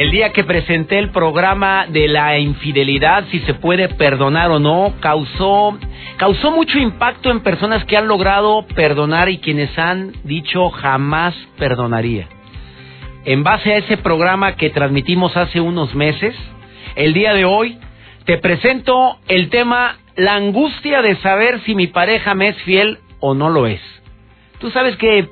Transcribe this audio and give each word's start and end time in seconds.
El 0.00 0.10
día 0.10 0.32
que 0.32 0.44
presenté 0.44 0.98
el 0.98 1.10
programa 1.10 1.84
de 1.86 2.08
la 2.08 2.38
infidelidad, 2.38 3.26
si 3.30 3.40
se 3.40 3.52
puede 3.52 3.90
perdonar 3.90 4.50
o 4.50 4.58
no, 4.58 4.94
causó, 4.98 5.78
causó 6.16 6.50
mucho 6.52 6.78
impacto 6.78 7.30
en 7.30 7.40
personas 7.40 7.84
que 7.84 7.98
han 7.98 8.08
logrado 8.08 8.66
perdonar 8.74 9.28
y 9.28 9.40
quienes 9.40 9.78
han 9.78 10.14
dicho 10.24 10.70
jamás 10.70 11.34
perdonaría. 11.58 12.28
En 13.26 13.42
base 13.42 13.74
a 13.74 13.76
ese 13.76 13.98
programa 13.98 14.56
que 14.56 14.70
transmitimos 14.70 15.36
hace 15.36 15.60
unos 15.60 15.94
meses, 15.94 16.34
el 16.96 17.12
día 17.12 17.34
de 17.34 17.44
hoy 17.44 17.78
te 18.24 18.38
presento 18.38 19.18
el 19.28 19.50
tema 19.50 19.98
la 20.16 20.34
angustia 20.34 21.02
de 21.02 21.16
saber 21.16 21.60
si 21.66 21.74
mi 21.74 21.88
pareja 21.88 22.34
me 22.34 22.48
es 22.48 22.56
fiel 22.62 23.00
o 23.18 23.34
no 23.34 23.50
lo 23.50 23.66
es. 23.66 23.82
Tú 24.60 24.70
sabes 24.70 24.96
que 24.96 25.28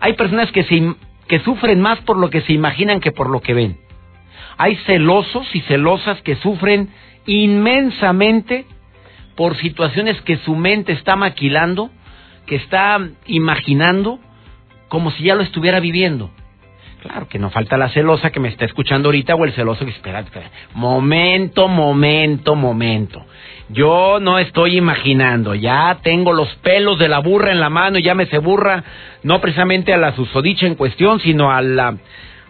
hay 0.00 0.14
personas 0.14 0.50
que, 0.50 0.62
se, 0.62 0.94
que 1.26 1.40
sufren 1.40 1.82
más 1.82 1.98
por 2.00 2.16
lo 2.16 2.30
que 2.30 2.40
se 2.40 2.54
imaginan 2.54 3.00
que 3.00 3.12
por 3.12 3.28
lo 3.28 3.42
que 3.42 3.52
ven. 3.52 3.87
Hay 4.58 4.76
celosos 4.86 5.54
y 5.54 5.60
celosas 5.62 6.20
que 6.22 6.36
sufren 6.36 6.90
inmensamente 7.26 8.66
por 9.36 9.56
situaciones 9.56 10.20
que 10.22 10.36
su 10.38 10.56
mente 10.56 10.92
está 10.92 11.14
maquilando, 11.14 11.90
que 12.46 12.56
está 12.56 12.98
imaginando 13.26 14.18
como 14.88 15.10
si 15.12 15.24
ya 15.24 15.36
lo 15.36 15.42
estuviera 15.42 15.80
viviendo. 15.80 16.30
Claro 17.02 17.28
que 17.28 17.38
no 17.38 17.50
falta 17.50 17.76
la 17.76 17.90
celosa 17.90 18.30
que 18.30 18.40
me 18.40 18.48
está 18.48 18.64
escuchando 18.64 19.08
ahorita 19.08 19.36
o 19.36 19.44
el 19.44 19.52
celoso 19.52 19.84
que 19.84 19.92
espera. 19.92 20.24
Momento, 20.74 21.68
momento, 21.68 22.56
momento. 22.56 23.24
Yo 23.68 24.18
no 24.20 24.38
estoy 24.38 24.76
imaginando, 24.76 25.54
ya 25.54 25.98
tengo 26.02 26.32
los 26.32 26.52
pelos 26.56 26.98
de 26.98 27.08
la 27.08 27.20
burra 27.20 27.52
en 27.52 27.60
la 27.60 27.70
mano 27.70 27.98
y 27.98 28.02
ya 28.02 28.14
me 28.14 28.26
se 28.26 28.38
burra, 28.38 28.82
no 29.22 29.40
precisamente 29.40 29.92
a 29.92 29.98
la 29.98 30.16
susodicha 30.16 30.66
en 30.66 30.74
cuestión, 30.74 31.20
sino 31.20 31.52
a 31.52 31.60
la, 31.60 31.96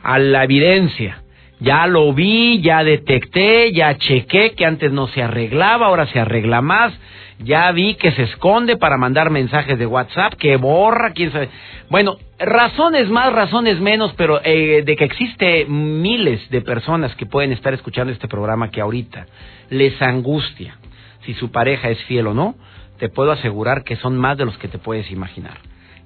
a 0.03 0.19
la 0.19 0.45
evidencia. 0.45 1.23
Ya 1.61 1.87
lo 1.87 2.13
vi, 2.13 2.61
ya 2.61 2.85
detecté, 2.85 3.73
ya 3.73 3.97
chequé 3.99 4.53
que 4.53 4.65
antes 4.65 4.93
no 4.93 5.09
se 5.09 5.23
arreglaba, 5.23 5.87
ahora 5.87 6.07
se 6.07 6.21
arregla 6.21 6.63
más. 6.63 6.93
Ya 7.41 7.71
vi 7.73 7.95
que 7.95 8.13
se 8.13 8.25
esconde 8.25 8.77
para 8.77 8.97
mandar 8.97 9.31
mensajes 9.31 9.79
de 9.79 9.87
WhatsApp, 9.87 10.35
que 10.35 10.57
borra, 10.57 11.13
quién 11.13 11.33
sabe. 11.33 11.49
Bueno, 11.89 12.17
razones 12.39 13.09
más, 13.09 13.33
razones 13.33 13.81
menos, 13.81 14.13
pero 14.17 14.41
eh, 14.45 14.83
de 14.85 14.97
que 14.97 15.05
existe 15.05 15.65
miles 15.67 16.49
de 16.51 16.61
personas 16.61 17.15
que 17.15 17.27
pueden 17.27 17.53
estar 17.53 17.75
escuchando 17.75 18.13
este 18.13 18.29
programa 18.29 18.71
que 18.71 18.81
ahorita 18.81 19.27
les 19.71 20.01
angustia 20.03 20.77
si 21.25 21.35
su 21.35 21.51
pareja 21.51 21.91
es 21.91 22.03
fiel 22.05 22.29
o 22.29 22.35
no, 22.35 22.55
te 22.99 23.09
puedo 23.09 23.33
asegurar 23.33 23.85
que 23.85 23.97
son 23.97 24.17
más 24.17 24.37
de 24.39 24.45
los 24.45 24.57
que 24.59 24.69
te 24.69 24.79
puedes 24.79 25.11
imaginar 25.11 25.59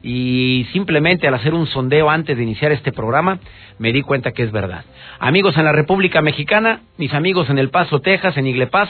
y 0.03 0.67
simplemente 0.72 1.28
al 1.28 1.34
hacer 1.34 1.55
un 1.55 1.67
sondeo 1.67 2.11
antes 2.11 2.36
de 2.36 2.42
iniciar 2.42 2.72
este 2.72 2.92
programa 2.92 3.39
me 3.78 3.92
di 3.92 4.03
cuenta 4.03 4.33
que 4.33 4.42
es 4.42 4.53
verdad. 4.53 4.84
Amigos 5.19 5.56
en 5.56 5.64
la 5.64 5.72
República 5.72 6.20
Mexicana, 6.20 6.80
mis 6.98 7.14
amigos 7.14 7.48
en 7.51 7.58
El 7.58 7.70
Paso, 7.70 8.01
Texas, 8.01 8.36
en 8.36 8.46
Iglepaz, 8.46 8.89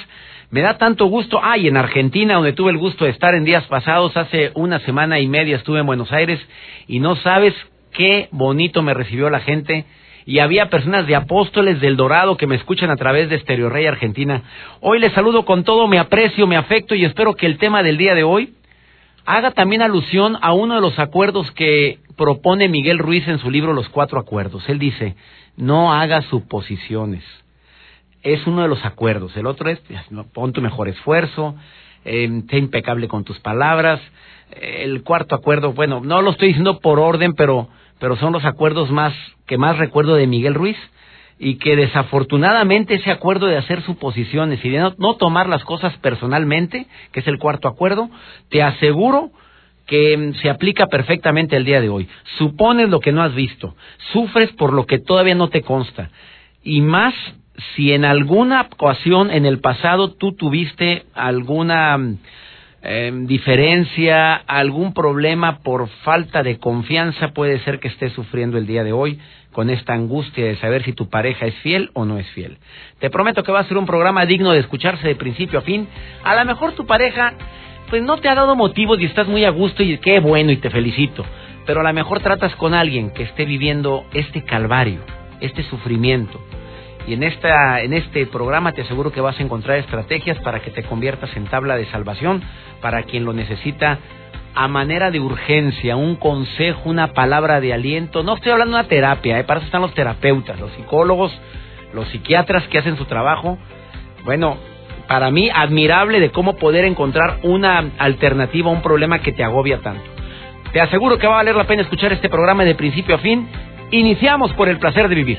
me 0.50 0.60
da 0.60 0.76
tanto 0.76 1.06
gusto. 1.06 1.40
Ah, 1.42 1.56
y 1.56 1.68
en 1.68 1.76
Argentina, 1.76 2.34
donde 2.34 2.52
tuve 2.52 2.72
el 2.72 2.78
gusto 2.78 3.04
de 3.04 3.10
estar 3.10 3.34
en 3.34 3.44
días 3.44 3.64
pasados, 3.64 4.16
hace 4.16 4.50
una 4.54 4.80
semana 4.80 5.18
y 5.18 5.28
media 5.28 5.56
estuve 5.56 5.80
en 5.80 5.86
Buenos 5.86 6.12
Aires 6.12 6.40
y 6.86 7.00
no 7.00 7.16
sabes 7.16 7.54
qué 7.92 8.28
bonito 8.32 8.82
me 8.82 8.94
recibió 8.94 9.30
la 9.30 9.40
gente. 9.40 9.84
Y 10.24 10.38
había 10.38 10.70
personas 10.70 11.06
de 11.06 11.16
Apóstoles 11.16 11.80
del 11.80 11.96
Dorado 11.96 12.36
que 12.36 12.46
me 12.46 12.54
escuchan 12.54 12.90
a 12.90 12.96
través 12.96 13.28
de 13.28 13.40
Stereo 13.40 13.70
Rey 13.70 13.86
Argentina. 13.86 14.42
Hoy 14.80 15.00
les 15.00 15.12
saludo 15.14 15.44
con 15.44 15.64
todo 15.64 15.88
mi 15.88 15.96
aprecio, 15.96 16.46
mi 16.46 16.54
afecto 16.54 16.94
y 16.94 17.04
espero 17.04 17.34
que 17.34 17.46
el 17.46 17.58
tema 17.58 17.82
del 17.82 17.96
día 17.96 18.14
de 18.14 18.22
hoy 18.22 18.52
haga 19.24 19.52
también 19.52 19.82
alusión 19.82 20.36
a 20.40 20.52
uno 20.52 20.74
de 20.74 20.80
los 20.80 20.98
acuerdos 20.98 21.50
que 21.52 21.98
propone 22.16 22.68
Miguel 22.68 22.98
Ruiz 22.98 23.26
en 23.28 23.38
su 23.38 23.50
libro 23.50 23.72
Los 23.72 23.88
Cuatro 23.88 24.18
Acuerdos. 24.18 24.68
Él 24.68 24.78
dice, 24.78 25.16
no 25.56 25.92
haga 25.92 26.22
suposiciones. 26.22 27.24
Es 28.22 28.46
uno 28.46 28.62
de 28.62 28.68
los 28.68 28.84
acuerdos. 28.84 29.36
El 29.36 29.46
otro 29.46 29.68
es, 29.70 29.80
pon 30.32 30.52
tu 30.52 30.60
mejor 30.60 30.88
esfuerzo, 30.88 31.56
eh, 32.04 32.42
sé 32.48 32.58
impecable 32.58 33.08
con 33.08 33.24
tus 33.24 33.38
palabras. 33.40 34.00
El 34.60 35.02
cuarto 35.02 35.34
acuerdo, 35.34 35.72
bueno, 35.72 36.00
no 36.00 36.22
lo 36.22 36.30
estoy 36.30 36.48
diciendo 36.48 36.78
por 36.80 36.98
orden, 36.98 37.32
pero, 37.34 37.68
pero 37.98 38.16
son 38.16 38.32
los 38.32 38.44
acuerdos 38.44 38.90
más 38.90 39.14
que 39.46 39.58
más 39.58 39.78
recuerdo 39.78 40.14
de 40.14 40.26
Miguel 40.26 40.54
Ruiz 40.54 40.76
y 41.44 41.56
que 41.56 41.75
desafortunadamente 41.75 42.94
ese 42.94 43.10
acuerdo 43.10 43.47
de 43.47 43.56
hacer 43.56 43.82
suposiciones 43.82 44.64
y 44.64 44.69
de 44.69 44.78
no, 44.78 45.14
tomar 45.16 45.48
las 45.48 45.64
cosas 45.64 45.92
personalmente, 45.97 46.86
que 47.10 47.19
es 47.19 47.26
el 47.26 47.41
cuarto 47.41 47.66
acuerdo, 47.66 48.08
te 48.48 48.62
aseguro 48.62 49.32
que 49.84 50.16
mm, 50.16 50.34
se 50.34 50.48
aplica 50.48 50.86
perfectamente 50.86 51.56
el 51.56 51.64
día 51.64 51.81
de 51.81 51.88
hoy. 51.88 52.08
Supones 52.38 52.91
lo 52.91 53.00
que 53.00 53.10
no 53.10 53.25
has 53.25 53.34
visto, 53.34 53.75
sufres 54.12 54.52
por 54.52 54.72
lo 54.72 54.86
que 54.86 55.00
todavía 55.00 55.34
no 55.34 55.48
te 55.48 55.62
consta, 55.62 56.10
y 56.62 56.81
más 56.81 57.12
si 57.75 57.92
en 57.92 58.04
alguna 58.04 58.69
ocasión 58.70 59.32
en 59.32 59.44
el 59.44 59.58
pasado 59.58 60.12
tú 60.12 60.36
tuviste 60.36 61.06
alguna 61.12 61.98
mm, 61.98 62.19
em, 62.82 63.26
diferencia, 63.26 64.36
algún 64.36 64.94
problema 64.94 65.58
por 65.58 65.88
falta 66.04 66.44
de 66.44 66.60
confianza, 66.60 67.32
puede 67.32 67.58
ser 67.64 67.81
que 67.81 67.88
estés 67.88 68.12
sufriendo 68.12 68.58
el 68.58 68.66
día 68.69 68.84
de 68.84 68.92
hoy 68.92 69.19
con 69.52 69.70
esta 69.70 69.92
angustia 69.92 70.44
de 70.44 70.56
saber 70.56 70.82
si 70.82 70.92
tu 70.92 71.08
pareja 71.08 71.46
es 71.46 71.54
fiel 71.56 71.90
o 71.92 72.04
no 72.04 72.18
es 72.18 72.26
fiel. 72.30 72.58
Te 72.98 73.10
prometo 73.10 73.42
que 73.42 73.52
va 73.52 73.60
a 73.60 73.64
ser 73.64 73.76
un 73.76 73.86
programa 73.86 74.26
digno 74.26 74.52
de 74.52 74.60
escucharse 74.60 75.06
de 75.06 75.14
principio 75.14 75.60
a 75.60 75.62
fin. 75.62 75.86
A 76.24 76.34
lo 76.34 76.44
mejor 76.44 76.72
tu 76.72 76.86
pareja 76.86 77.34
pues 77.90 78.02
no 78.02 78.16
te 78.16 78.28
ha 78.28 78.34
dado 78.34 78.56
motivos 78.56 78.98
y 79.00 79.04
estás 79.04 79.28
muy 79.28 79.44
a 79.44 79.50
gusto 79.50 79.82
y 79.82 79.98
qué 79.98 80.18
bueno 80.18 80.50
y 80.50 80.56
te 80.56 80.70
felicito. 80.70 81.24
Pero 81.66 81.80
a 81.80 81.84
lo 81.84 81.92
mejor 81.92 82.20
tratas 82.20 82.56
con 82.56 82.74
alguien 82.74 83.10
que 83.10 83.22
esté 83.24 83.44
viviendo 83.44 84.04
este 84.14 84.42
calvario, 84.42 85.00
este 85.40 85.62
sufrimiento. 85.64 86.40
Y 87.06 87.14
en, 87.14 87.22
esta, 87.22 87.82
en 87.82 87.92
este 87.92 88.26
programa 88.26 88.72
te 88.72 88.82
aseguro 88.82 89.12
que 89.12 89.20
vas 89.20 89.38
a 89.38 89.42
encontrar 89.42 89.78
estrategias 89.78 90.38
para 90.38 90.60
que 90.60 90.70
te 90.70 90.84
conviertas 90.84 91.36
en 91.36 91.44
tabla 91.46 91.76
de 91.76 91.86
salvación 91.86 92.42
para 92.80 93.02
quien 93.02 93.24
lo 93.24 93.32
necesita 93.32 93.98
a 94.54 94.68
manera 94.68 95.10
de 95.10 95.20
urgencia, 95.20 95.96
un 95.96 96.16
consejo, 96.16 96.90
una 96.90 97.12
palabra 97.14 97.60
de 97.60 97.72
aliento. 97.72 98.22
No 98.22 98.34
estoy 98.34 98.52
hablando 98.52 98.76
de 98.76 98.80
una 98.80 98.88
terapia, 98.88 99.38
¿eh? 99.38 99.44
para 99.44 99.60
eso 99.60 99.66
están 99.66 99.82
los 99.82 99.94
terapeutas, 99.94 100.60
los 100.60 100.72
psicólogos, 100.72 101.32
los 101.94 102.08
psiquiatras 102.08 102.66
que 102.68 102.78
hacen 102.78 102.96
su 102.96 103.04
trabajo. 103.06 103.58
Bueno, 104.24 104.58
para 105.08 105.30
mí 105.30 105.50
admirable 105.52 106.20
de 106.20 106.30
cómo 106.30 106.56
poder 106.56 106.84
encontrar 106.84 107.38
una 107.42 107.90
alternativa 107.98 108.70
a 108.70 108.72
un 108.72 108.82
problema 108.82 109.20
que 109.20 109.32
te 109.32 109.42
agobia 109.42 109.78
tanto. 109.78 110.04
Te 110.72 110.80
aseguro 110.80 111.19
que 111.19 111.26
va 111.26 111.34
a 111.34 111.36
valer 111.36 111.56
la 111.56 111.64
pena 111.64 111.82
escuchar 111.82 112.12
este 112.12 112.28
programa 112.28 112.64
de 112.64 112.74
principio 112.74 113.16
a 113.16 113.19
fin. 113.19 113.46
Iniciamos 113.90 114.52
por 114.54 114.69
el 114.69 114.78
placer 114.78 115.08
de 115.08 115.14
vivir. 115.14 115.38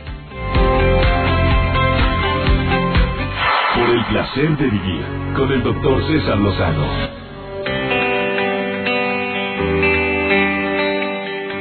Por 3.76 3.90
el 3.90 4.06
placer 4.06 4.58
de 4.58 4.66
vivir 4.66 5.04
con 5.36 5.52
el 5.52 5.64
doctor 5.64 6.06
César 6.08 6.38
Lozano. 6.38 7.23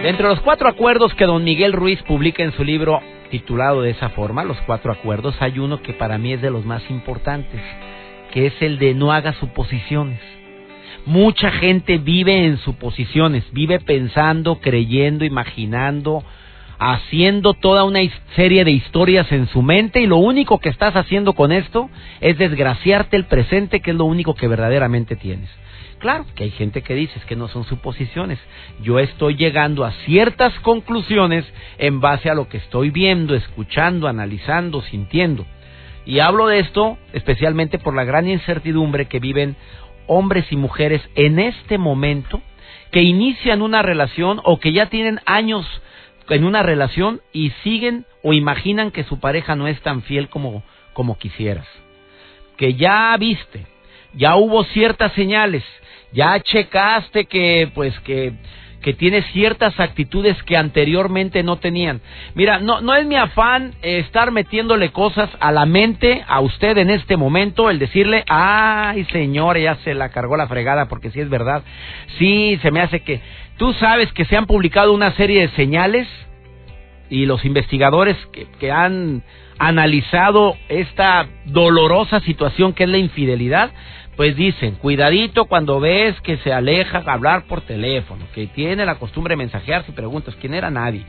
Dentro 0.02 0.28
de 0.28 0.34
los 0.34 0.42
cuatro 0.42 0.68
acuerdos 0.68 1.14
que 1.14 1.26
don 1.26 1.44
Miguel 1.44 1.72
Ruiz 1.72 2.02
publica 2.02 2.42
en 2.42 2.52
su 2.52 2.64
libro 2.64 3.00
titulado 3.30 3.82
de 3.82 3.90
esa 3.90 4.10
forma, 4.10 4.44
Los 4.44 4.60
Cuatro 4.66 4.92
Acuerdos, 4.92 5.34
hay 5.40 5.58
uno 5.58 5.80
que 5.80 5.92
para 5.94 6.18
mí 6.18 6.32
es 6.32 6.42
de 6.42 6.50
los 6.50 6.64
más 6.64 6.82
importantes, 6.90 7.60
que 8.32 8.46
es 8.46 8.52
el 8.60 8.78
de 8.78 8.94
no 8.94 9.12
haga 9.12 9.32
suposiciones. 9.34 10.20
Mucha 11.06 11.50
gente 11.50 11.98
vive 11.98 12.44
en 12.44 12.58
suposiciones, 12.58 13.44
vive 13.52 13.80
pensando, 13.80 14.60
creyendo, 14.60 15.24
imaginando, 15.24 16.22
haciendo 16.78 17.54
toda 17.54 17.84
una 17.84 18.00
serie 18.36 18.64
de 18.64 18.72
historias 18.72 19.30
en 19.30 19.46
su 19.48 19.62
mente 19.62 20.00
y 20.00 20.06
lo 20.06 20.16
único 20.16 20.58
que 20.58 20.68
estás 20.68 20.94
haciendo 20.94 21.32
con 21.32 21.52
esto 21.52 21.88
es 22.20 22.38
desgraciarte 22.38 23.16
el 23.16 23.26
presente, 23.26 23.80
que 23.80 23.92
es 23.92 23.96
lo 23.96 24.04
único 24.04 24.34
que 24.34 24.48
verdaderamente 24.48 25.16
tienes. 25.16 25.48
Claro 26.02 26.26
que 26.34 26.42
hay 26.42 26.50
gente 26.50 26.82
que 26.82 26.96
dice 26.96 27.20
que 27.28 27.36
no 27.36 27.46
son 27.46 27.62
suposiciones. 27.62 28.40
Yo 28.82 28.98
estoy 28.98 29.36
llegando 29.36 29.84
a 29.84 29.92
ciertas 30.04 30.52
conclusiones 30.58 31.44
en 31.78 32.00
base 32.00 32.28
a 32.28 32.34
lo 32.34 32.48
que 32.48 32.56
estoy 32.56 32.90
viendo, 32.90 33.36
escuchando, 33.36 34.08
analizando, 34.08 34.82
sintiendo. 34.82 35.46
Y 36.04 36.18
hablo 36.18 36.48
de 36.48 36.58
esto 36.58 36.98
especialmente 37.12 37.78
por 37.78 37.94
la 37.94 38.02
gran 38.02 38.28
incertidumbre 38.28 39.06
que 39.06 39.20
viven 39.20 39.54
hombres 40.08 40.50
y 40.50 40.56
mujeres 40.56 41.00
en 41.14 41.38
este 41.38 41.78
momento 41.78 42.42
que 42.90 43.02
inician 43.02 43.62
una 43.62 43.80
relación 43.82 44.40
o 44.42 44.58
que 44.58 44.72
ya 44.72 44.86
tienen 44.86 45.20
años 45.24 45.64
en 46.28 46.42
una 46.42 46.64
relación 46.64 47.20
y 47.32 47.50
siguen 47.62 48.06
o 48.24 48.32
imaginan 48.32 48.90
que 48.90 49.04
su 49.04 49.20
pareja 49.20 49.54
no 49.54 49.68
es 49.68 49.80
tan 49.82 50.02
fiel 50.02 50.28
como, 50.28 50.64
como 50.94 51.16
quisieras. 51.16 51.68
Que 52.56 52.74
ya 52.74 53.16
viste, 53.18 53.66
ya 54.14 54.34
hubo 54.34 54.64
ciertas 54.64 55.12
señales, 55.12 55.62
ya 56.12 56.40
checaste 56.40 57.26
que 57.26 57.70
pues 57.74 57.98
que 58.00 58.32
que 58.82 58.92
tiene 58.92 59.22
ciertas 59.32 59.78
actitudes 59.80 60.40
que 60.42 60.56
anteriormente 60.56 61.42
no 61.42 61.56
tenían. 61.56 62.00
Mira, 62.34 62.58
no, 62.58 62.80
no 62.80 62.94
es 62.94 63.06
mi 63.06 63.14
afán 63.14 63.74
estar 63.80 64.32
metiéndole 64.32 64.90
cosas 64.90 65.30
a 65.40 65.52
la 65.52 65.64
mente 65.64 66.24
a 66.26 66.40
usted 66.40 66.76
en 66.76 66.90
este 66.90 67.16
momento, 67.16 67.70
el 67.70 67.78
decirle, 67.78 68.24
ay 68.28 69.04
señor, 69.06 69.56
ya 69.58 69.76
se 69.76 69.94
la 69.94 70.10
cargó 70.10 70.36
la 70.36 70.48
fregada, 70.48 70.88
porque 70.88 71.10
sí 71.10 71.20
es 71.20 71.30
verdad. 71.30 71.62
Sí, 72.18 72.58
se 72.60 72.70
me 72.70 72.80
hace 72.80 73.00
que... 73.00 73.20
Tú 73.56 73.72
sabes 73.74 74.12
que 74.12 74.24
se 74.24 74.36
han 74.36 74.46
publicado 74.46 74.92
una 74.92 75.12
serie 75.12 75.42
de 75.42 75.48
señales 75.54 76.08
y 77.08 77.26
los 77.26 77.44
investigadores 77.44 78.16
que, 78.32 78.46
que 78.58 78.72
han 78.72 79.22
analizado 79.58 80.56
esta 80.68 81.28
dolorosa 81.44 82.20
situación 82.20 82.72
que 82.72 82.84
es 82.84 82.90
la 82.90 82.98
infidelidad, 82.98 83.70
pues 84.16 84.36
dicen, 84.36 84.74
cuidadito 84.74 85.46
cuando 85.46 85.80
ves 85.80 86.20
que 86.20 86.36
se 86.38 86.52
aleja 86.52 87.02
a 87.04 87.12
hablar 87.12 87.44
por 87.46 87.62
teléfono, 87.62 88.26
que 88.34 88.46
tiene 88.48 88.84
la 88.84 88.96
costumbre 88.96 89.32
de 89.32 89.38
mensajear 89.38 89.84
si 89.86 89.92
preguntas 89.92 90.36
quién 90.40 90.52
era 90.52 90.70
nadie, 90.70 91.04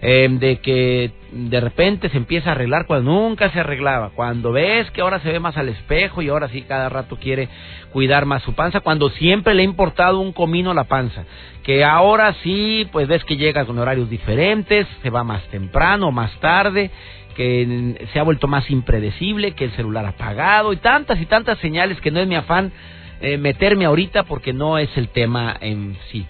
em, 0.00 0.38
de 0.38 0.58
que 0.58 1.12
de 1.30 1.60
repente 1.60 2.08
se 2.08 2.16
empieza 2.16 2.50
a 2.50 2.52
arreglar 2.52 2.86
cuando 2.86 3.12
nunca 3.12 3.50
se 3.50 3.60
arreglaba, 3.60 4.10
cuando 4.10 4.52
ves 4.52 4.90
que 4.90 5.00
ahora 5.00 5.20
se 5.20 5.30
ve 5.30 5.38
más 5.38 5.56
al 5.56 5.68
espejo 5.68 6.20
y 6.20 6.28
ahora 6.28 6.48
sí 6.48 6.62
cada 6.62 6.88
rato 6.88 7.16
quiere 7.16 7.48
cuidar 7.92 8.26
más 8.26 8.42
su 8.42 8.54
panza, 8.54 8.80
cuando 8.80 9.08
siempre 9.10 9.54
le 9.54 9.62
ha 9.62 9.64
importado 9.64 10.18
un 10.18 10.32
comino 10.32 10.74
la 10.74 10.84
panza, 10.84 11.24
que 11.62 11.84
ahora 11.84 12.34
sí, 12.42 12.88
pues 12.90 13.06
ves 13.06 13.24
que 13.24 13.36
llega 13.36 13.66
con 13.66 13.78
horarios 13.78 14.10
diferentes, 14.10 14.86
se 15.02 15.10
va 15.10 15.22
más 15.22 15.42
temprano, 15.48 16.10
más 16.10 16.32
tarde, 16.40 16.90
que 17.38 18.08
se 18.12 18.18
ha 18.18 18.24
vuelto 18.24 18.48
más 18.48 18.68
impredecible, 18.68 19.52
que 19.52 19.66
el 19.66 19.70
celular 19.76 20.04
apagado 20.04 20.72
y 20.72 20.76
tantas 20.78 21.20
y 21.20 21.26
tantas 21.26 21.56
señales 21.60 22.00
que 22.00 22.10
no 22.10 22.18
es 22.18 22.26
mi 22.26 22.34
afán 22.34 22.72
eh, 23.20 23.38
meterme 23.38 23.84
ahorita 23.84 24.24
porque 24.24 24.52
no 24.52 24.76
es 24.76 24.90
el 24.96 25.08
tema 25.10 25.56
en 25.60 25.96
sí. 26.10 26.26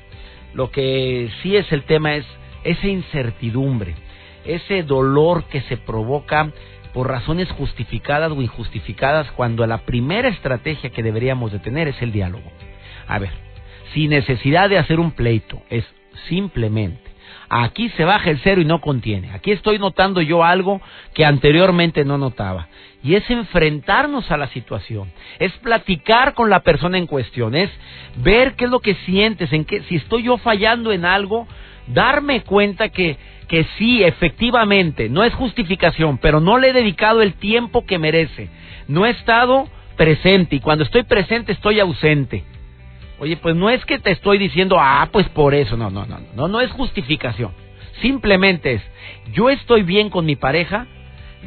Lo 0.53 0.71
que 0.71 1.31
sí 1.43 1.57
es 1.57 1.73
el 1.73 1.85
tema 1.85 2.15
es 2.15 2.27
esa 2.63 2.89
incertidumbre, 2.89 3.95
ese 4.45 4.83
dolor 4.83 5.45
que 5.45 5.63
se 5.63 5.79
provoca 5.79 6.53
por 6.93 7.09
razones 7.09 7.51
justificadas 7.53 8.31
o 8.31 8.43
injustificadas 8.43 9.31
cuando 9.33 9.67
la 9.67 9.87
primera 9.87 10.29
estrategia 10.29 10.91
que 10.91 11.03
deberíamos 11.03 11.53
de 11.53 11.59
tener 11.59 11.89
es 11.89 12.03
el 12.03 12.13
diálogo. 12.13 12.53
A 13.07 13.19
ver, 13.19 13.31
sin 13.95 14.11
necesidad 14.11 14.69
de 14.69 14.77
hacer 14.77 15.01
un 15.01 15.13
pleito, 15.13 15.63
es 15.71 15.87
simplemente 16.29 17.08
Aquí 17.51 17.89
se 17.91 18.05
baja 18.05 18.31
el 18.31 18.39
cero 18.41 18.61
y 18.61 18.65
no 18.65 18.81
contiene. 18.81 19.31
Aquí 19.33 19.53
estoy 19.53 19.79
notando 19.79 20.21
yo 20.21 20.45
algo 20.45 20.81
que 21.15 21.25
anteriormente 21.25 22.05
no 22.05 22.19
notaba. 22.19 22.69
Y 23.03 23.15
es 23.15 23.29
enfrentarnos 23.31 24.31
a 24.31 24.37
la 24.37 24.49
situación, 24.49 25.11
es 25.39 25.53
platicar 25.59 26.35
con 26.35 26.51
la 26.51 26.61
persona 26.61 26.99
en 26.99 27.07
cuestión, 27.07 27.55
es 27.55 27.71
ver 28.17 28.55
qué 28.55 28.65
es 28.65 28.71
lo 28.71 28.81
que 28.81 28.95
sientes, 29.07 29.53
en 29.53 29.65
qué, 29.65 29.83
si 29.83 29.97
estoy 29.97 30.25
yo 30.25 30.37
fallando 30.37 30.93
en 30.93 31.05
algo, 31.05 31.47
darme 31.87 32.43
cuenta 32.43 32.89
que, 32.89 33.17
que 33.47 33.65
sí, 33.79 34.03
efectivamente, 34.03 35.09
no 35.09 35.23
es 35.25 35.33
justificación, 35.33 36.19
pero 36.19 36.41
no 36.41 36.59
le 36.59 36.71
he 36.71 36.73
dedicado 36.73 37.23
el 37.23 37.35
tiempo 37.35 37.87
que 37.87 37.99
merece. 37.99 38.51
No 38.89 39.07
he 39.07 39.11
estado 39.11 39.69
presente 39.97 40.57
y 40.57 40.61
cuando 40.61 40.85
estoy 40.85 41.05
presente 41.05 41.53
estoy 41.53 41.81
ausente. 41.81 42.45
Oye, 43.21 43.37
pues 43.37 43.57
no 43.57 43.69
es 43.71 43.85
que 43.85 43.99
te 43.99 44.13
estoy 44.13 44.39
diciendo, 44.39 44.77
ah, 44.79 45.09
pues 45.13 45.29
por 45.31 45.55
eso, 45.55 45.77
no, 45.77 45.91
no, 45.91 46.07
no, 46.07 46.19
no, 46.35 46.49
no 46.49 46.61
es 46.61 46.71
justificación. 46.73 47.53
Simplemente 48.01 48.75
es, 48.75 48.83
yo 49.33 49.51
estoy 49.51 49.83
bien 49.83 50.09
con 50.09 50.25
mi 50.25 50.37
pareja, 50.37 50.87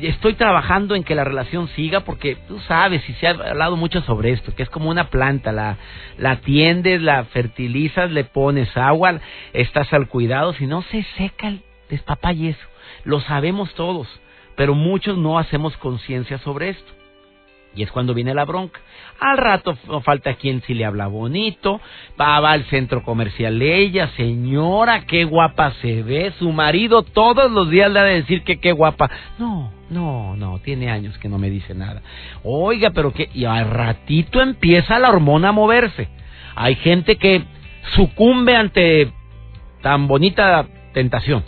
estoy 0.02 0.34
trabajando 0.34 0.96
en 0.96 1.04
que 1.04 1.16
la 1.16 1.24
relación 1.24 1.70
siga 1.70 2.02
porque 2.02 2.36
tú 2.48 2.60
sabes 2.60 3.08
y 3.10 3.14
se 3.14 3.28
ha 3.28 3.32
hablado 3.32 3.78
mucho 3.78 4.02
sobre 4.02 4.32
esto, 4.32 4.54
que 4.54 4.64
es 4.64 4.70
como 4.70 4.90
una 4.90 5.10
planta, 5.10 5.52
la, 5.52 5.78
la 6.18 6.32
atiendes, 6.32 7.02
la 7.02 7.24
fertilizas, 7.26 8.12
le 8.12 8.26
pones 8.26 8.76
agua, 8.76 9.20
estás 9.54 9.92
al 9.94 10.08
cuidado, 10.08 10.54
si 10.54 10.68
no 10.68 10.82
se 10.84 11.04
seca 11.18 11.48
el 11.48 11.64
eso. 11.90 12.68
Lo 13.04 13.20
sabemos 13.22 13.74
todos, 13.76 14.08
pero 14.56 14.76
muchos 14.76 15.18
no 15.18 15.40
hacemos 15.40 15.76
conciencia 15.78 16.38
sobre 16.40 16.70
esto. 16.70 17.01
Y 17.76 17.84
es 17.84 17.92
cuando 17.92 18.14
viene 18.14 18.34
la 18.34 18.46
bronca. 18.46 18.80
Al 19.20 19.38
rato 19.38 19.78
no 19.88 20.02
falta 20.02 20.34
quien 20.34 20.62
si 20.64 20.74
le 20.74 20.84
habla 20.84 21.08
bonito, 21.08 21.80
va, 22.20 22.40
va 22.40 22.52
al 22.52 22.66
centro 22.66 23.04
comercial 23.04 23.62
ella, 23.62 24.10
señora, 24.18 25.06
qué 25.06 25.24
guapa 25.24 25.72
se 25.82 26.04
ve, 26.04 26.34
su 26.40 26.52
marido 26.52 27.04
todos 27.04 27.50
los 27.52 27.70
días 27.70 27.92
le 27.92 28.00
ha 28.00 28.04
de 28.04 28.16
decir 28.16 28.44
que 28.44 28.60
qué 28.60 28.72
guapa. 28.72 29.10
No, 29.38 29.72
no, 29.90 30.36
no, 30.36 30.60
tiene 30.60 30.90
años 30.90 31.18
que 31.20 31.30
no 31.30 31.38
me 31.38 31.50
dice 31.50 31.74
nada. 31.74 32.02
Oiga, 32.44 32.92
pero 32.92 33.14
que, 33.14 33.30
y 33.34 33.46
al 33.46 33.70
ratito 33.70 34.42
empieza 34.42 35.00
la 35.00 35.10
hormona 35.10 35.50
a 35.50 35.54
moverse. 35.54 36.10
Hay 36.56 36.76
gente 36.76 37.18
que 37.18 37.44
sucumbe 37.96 38.56
ante 38.56 39.12
tan 39.82 40.08
bonita 40.08 40.66
tentación. 40.94 41.44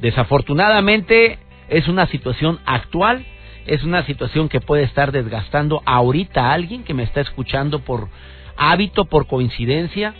Desafortunadamente 0.00 1.38
es 1.68 1.88
una 1.88 2.06
situación 2.06 2.58
actual 2.64 3.24
es 3.68 3.84
una 3.84 4.04
situación 4.04 4.48
que 4.48 4.60
puede 4.60 4.82
estar 4.82 5.12
desgastando 5.12 5.82
ahorita 5.84 6.46
a 6.46 6.54
alguien 6.54 6.84
que 6.84 6.94
me 6.94 7.02
está 7.02 7.20
escuchando 7.20 7.80
por 7.80 8.08
hábito, 8.56 9.04
por 9.04 9.26
coincidencia, 9.26 10.14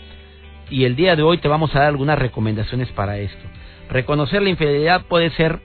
y 0.69 0.85
el 0.85 0.95
día 0.95 1.15
de 1.15 1.23
hoy 1.23 1.39
te 1.39 1.47
vamos 1.47 1.75
a 1.75 1.79
dar 1.79 1.87
algunas 1.87 2.17
recomendaciones 2.19 2.89
para 2.89 3.17
esto. 3.17 3.43
Reconocer 3.89 4.43
la 4.43 4.49
infidelidad 4.49 5.05
puede 5.05 5.31
ser 5.31 5.59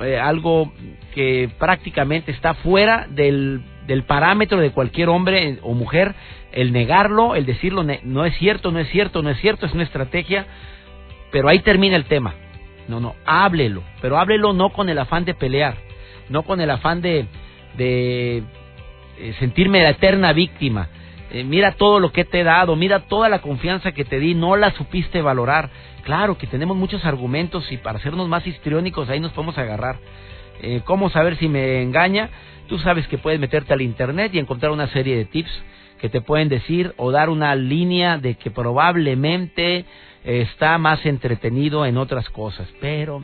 eh, 0.00 0.18
algo 0.18 0.72
que 1.14 1.50
prácticamente 1.58 2.32
está 2.32 2.54
fuera 2.54 3.06
del, 3.10 3.62
del 3.86 4.04
parámetro 4.04 4.58
de 4.58 4.70
cualquier 4.70 5.10
hombre 5.10 5.58
o 5.60 5.74
mujer, 5.74 6.14
el 6.50 6.72
negarlo, 6.72 7.34
el 7.34 7.44
decirlo, 7.44 7.84
no 7.84 8.24
es 8.24 8.34
cierto, 8.38 8.72
no 8.72 8.78
es 8.78 8.88
cierto, 8.88 9.22
no 9.22 9.28
es 9.28 9.38
cierto, 9.40 9.66
es 9.66 9.74
una 9.74 9.82
estrategia, 9.82 10.46
pero 11.30 11.48
ahí 11.48 11.58
termina 11.58 11.96
el 11.96 12.06
tema. 12.06 12.34
No, 12.88 13.00
no, 13.00 13.14
háblelo, 13.26 13.82
pero 14.00 14.18
háblelo 14.18 14.54
no 14.54 14.70
con 14.70 14.88
el 14.88 14.98
afán 14.98 15.24
de 15.26 15.34
pelear, 15.34 15.76
no 16.28 16.42
con 16.42 16.60
el 16.60 16.70
afán 16.70 17.00
de, 17.00 17.26
de 17.76 18.42
eh, 19.18 19.34
sentirme 19.38 19.82
la 19.82 19.90
eterna 19.90 20.32
víctima. 20.32 20.88
Eh, 21.30 21.44
mira 21.44 21.72
todo 21.72 22.00
lo 22.00 22.12
que 22.12 22.24
te 22.24 22.40
he 22.40 22.44
dado, 22.44 22.76
mira 22.76 23.00
toda 23.00 23.28
la 23.28 23.40
confianza 23.40 23.92
que 23.92 24.04
te 24.04 24.18
di, 24.18 24.34
no 24.34 24.56
la 24.56 24.70
supiste 24.72 25.22
valorar. 25.22 25.70
Claro 26.02 26.36
que 26.36 26.46
tenemos 26.46 26.76
muchos 26.76 27.04
argumentos 27.04 27.70
y 27.70 27.76
para 27.76 27.98
hacernos 27.98 28.28
más 28.28 28.46
histriónicos 28.46 29.08
ahí 29.08 29.20
nos 29.20 29.32
podemos 29.32 29.56
agarrar. 29.58 29.98
Eh, 30.60 30.80
¿Cómo 30.84 31.10
saber 31.10 31.36
si 31.36 31.48
me 31.48 31.82
engaña? 31.82 32.30
Tú 32.68 32.78
sabes 32.78 33.06
que 33.06 33.18
puedes 33.18 33.40
meterte 33.40 33.72
al 33.72 33.82
internet 33.82 34.32
y 34.34 34.38
encontrar 34.38 34.72
una 34.72 34.88
serie 34.88 35.16
de 35.16 35.24
tips 35.24 35.50
que 36.00 36.08
te 36.08 36.20
pueden 36.20 36.48
decir 36.48 36.94
o 36.96 37.10
dar 37.12 37.30
una 37.30 37.54
línea 37.54 38.18
de 38.18 38.34
que 38.34 38.50
probablemente 38.50 39.84
está 40.24 40.78
más 40.78 41.04
entretenido 41.06 41.86
en 41.86 41.96
otras 41.96 42.28
cosas. 42.30 42.68
Pero 42.80 43.22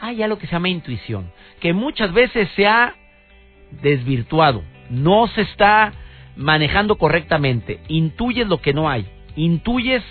hay 0.00 0.22
algo 0.22 0.38
que 0.38 0.46
se 0.46 0.52
llama 0.52 0.68
intuición, 0.68 1.32
que 1.60 1.72
muchas 1.72 2.12
veces 2.12 2.48
se 2.56 2.66
ha 2.66 2.94
desvirtuado, 3.82 4.62
no 4.90 5.26
se 5.28 5.42
está 5.42 5.92
manejando 6.36 6.96
correctamente, 6.96 7.80
intuyes 7.88 8.46
lo 8.46 8.60
que 8.60 8.72
no 8.74 8.88
hay, 8.88 9.06
intuyes 9.36 10.02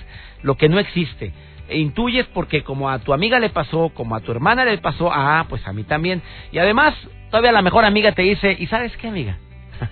lo 0.42 0.56
que 0.56 0.70
no 0.70 0.80
existe, 0.80 1.34
e 1.68 1.80
intuyes 1.80 2.25
porque 2.27 2.63
como 2.63 2.89
a 2.89 3.00
tu 3.00 3.13
amiga 3.13 3.39
le 3.39 3.50
pasó, 3.50 3.89
como 3.89 4.15
a 4.15 4.20
tu 4.20 4.32
hermana 4.32 4.65
le 4.65 4.77
pasó, 4.77 5.12
ah, 5.12 5.46
pues 5.50 5.65
a 5.68 5.74
mí 5.74 5.84
también. 5.84 6.22
Y 6.51 6.60
además, 6.60 6.94
todavía 7.32 7.51
la 7.51 7.63
mejor 7.63 7.86
amiga 7.86 8.12
te 8.12 8.22
dice, 8.22 8.56
¿y 8.60 8.68
sabes 8.68 8.96
qué, 8.98 9.08
amiga? 9.08 9.38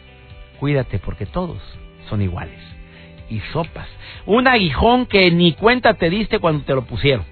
Cuídate 0.59 0.99
porque 0.99 1.25
todos 1.25 1.61
son 2.09 2.21
iguales. 2.21 2.59
Y 3.29 3.39
sopas. 3.51 3.87
Un 4.25 4.47
aguijón 4.47 5.07
que 5.07 5.31
ni 5.31 5.53
cuenta 5.53 5.95
te 5.95 6.09
diste 6.09 6.37
cuando 6.37 6.63
te 6.63 6.75
lo 6.75 6.85
pusieron. 6.85 7.25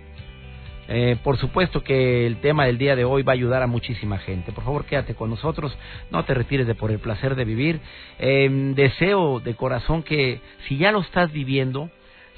Eh, 0.94 1.16
por 1.24 1.38
supuesto 1.38 1.86
que 1.86 2.28
el 2.28 2.42
tema 2.42 2.66
del 2.66 2.78
día 2.78 2.98
de 2.98 3.06
hoy 3.06 3.24
va 3.24 3.32
a 3.32 3.36
ayudar 3.36 3.64
a 3.64 3.68
muchísima 3.68 4.18
gente. 4.18 4.52
Por 4.52 4.66
favor, 4.66 4.84
quédate 4.84 5.16
con 5.16 5.30
nosotros, 5.30 5.74
no 6.12 6.26
te 6.26 6.34
retires 6.34 6.68
de 6.68 6.76
por 6.76 6.92
el 6.92 7.00
placer 7.00 7.36
de 7.36 7.46
vivir. 7.46 7.80
Em, 8.20 8.76
deseo 8.76 9.40
de 9.40 9.56
corazón 9.56 10.04
que 10.04 10.42
si 10.68 10.76
ya 10.76 10.92
lo 10.92 11.00
estás 11.00 11.32
viviendo, 11.32 11.90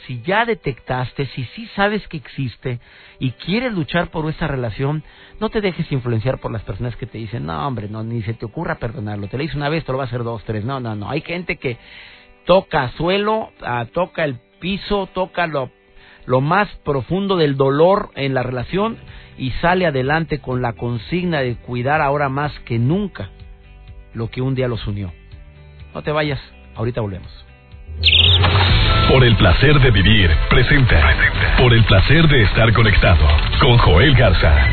si 0.05 0.21
ya 0.21 0.45
detectaste, 0.45 1.25
si 1.27 1.45
sí 1.45 1.67
sabes 1.75 2.07
que 2.07 2.17
existe 2.17 2.79
y 3.17 3.31
quieres 3.31 3.73
luchar 3.73 4.11
por 4.11 4.29
esa 4.29 4.45
relación, 4.47 5.01
no 5.39 5.49
te 5.49 5.59
dejes 5.59 5.91
influenciar 5.91 6.37
por 6.37 6.51
las 6.51 6.61
personas 6.61 6.95
que 6.95 7.07
te 7.07 7.17
dicen, 7.17 7.47
no 7.47 7.67
hombre, 7.67 7.89
no, 7.89 8.03
ni 8.03 8.21
se 8.21 8.35
te 8.35 8.45
ocurra 8.45 8.75
perdonarlo, 8.75 9.29
te 9.29 9.37
lo 9.37 9.43
hice 9.43 9.57
una 9.57 9.69
vez, 9.69 9.83
te 9.83 9.91
lo 9.91 9.97
va 9.97 10.03
a 10.03 10.07
hacer 10.07 10.23
dos, 10.23 10.43
tres, 10.43 10.63
no, 10.63 10.79
no, 10.79 10.93
no, 10.95 11.09
hay 11.09 11.21
gente 11.21 11.55
que 11.55 11.79
toca 12.45 12.89
suelo, 12.89 13.51
ah, 13.61 13.87
toca 13.91 14.25
el 14.25 14.39
piso, 14.59 15.07
toca 15.07 15.47
lo 15.47 15.71
lo 16.25 16.41
más 16.41 16.69
profundo 16.85 17.37
del 17.37 17.57
dolor 17.57 18.09
en 18.15 18.33
la 18.33 18.43
relación 18.43 18.97
y 19.37 19.51
sale 19.61 19.85
adelante 19.85 20.39
con 20.39 20.61
la 20.61 20.73
consigna 20.73 21.39
de 21.41 21.55
cuidar 21.55 22.01
ahora 22.01 22.29
más 22.29 22.57
que 22.61 22.79
nunca 22.79 23.29
lo 24.13 24.29
que 24.29 24.41
un 24.41 24.55
día 24.55 24.67
los 24.67 24.85
unió. 24.87 25.11
No 25.93 26.01
te 26.01 26.11
vayas, 26.11 26.39
ahorita 26.75 27.01
volvemos. 27.01 27.45
Por 29.09 29.23
el 29.23 29.35
placer 29.35 29.79
de 29.79 29.91
vivir, 29.91 30.31
presenta. 30.49 31.55
Por 31.57 31.73
el 31.73 31.83
placer 31.85 32.27
de 32.27 32.43
estar 32.43 32.73
conectado 32.73 33.27
con 33.59 33.77
Joel 33.77 34.15
Garza. 34.15 34.67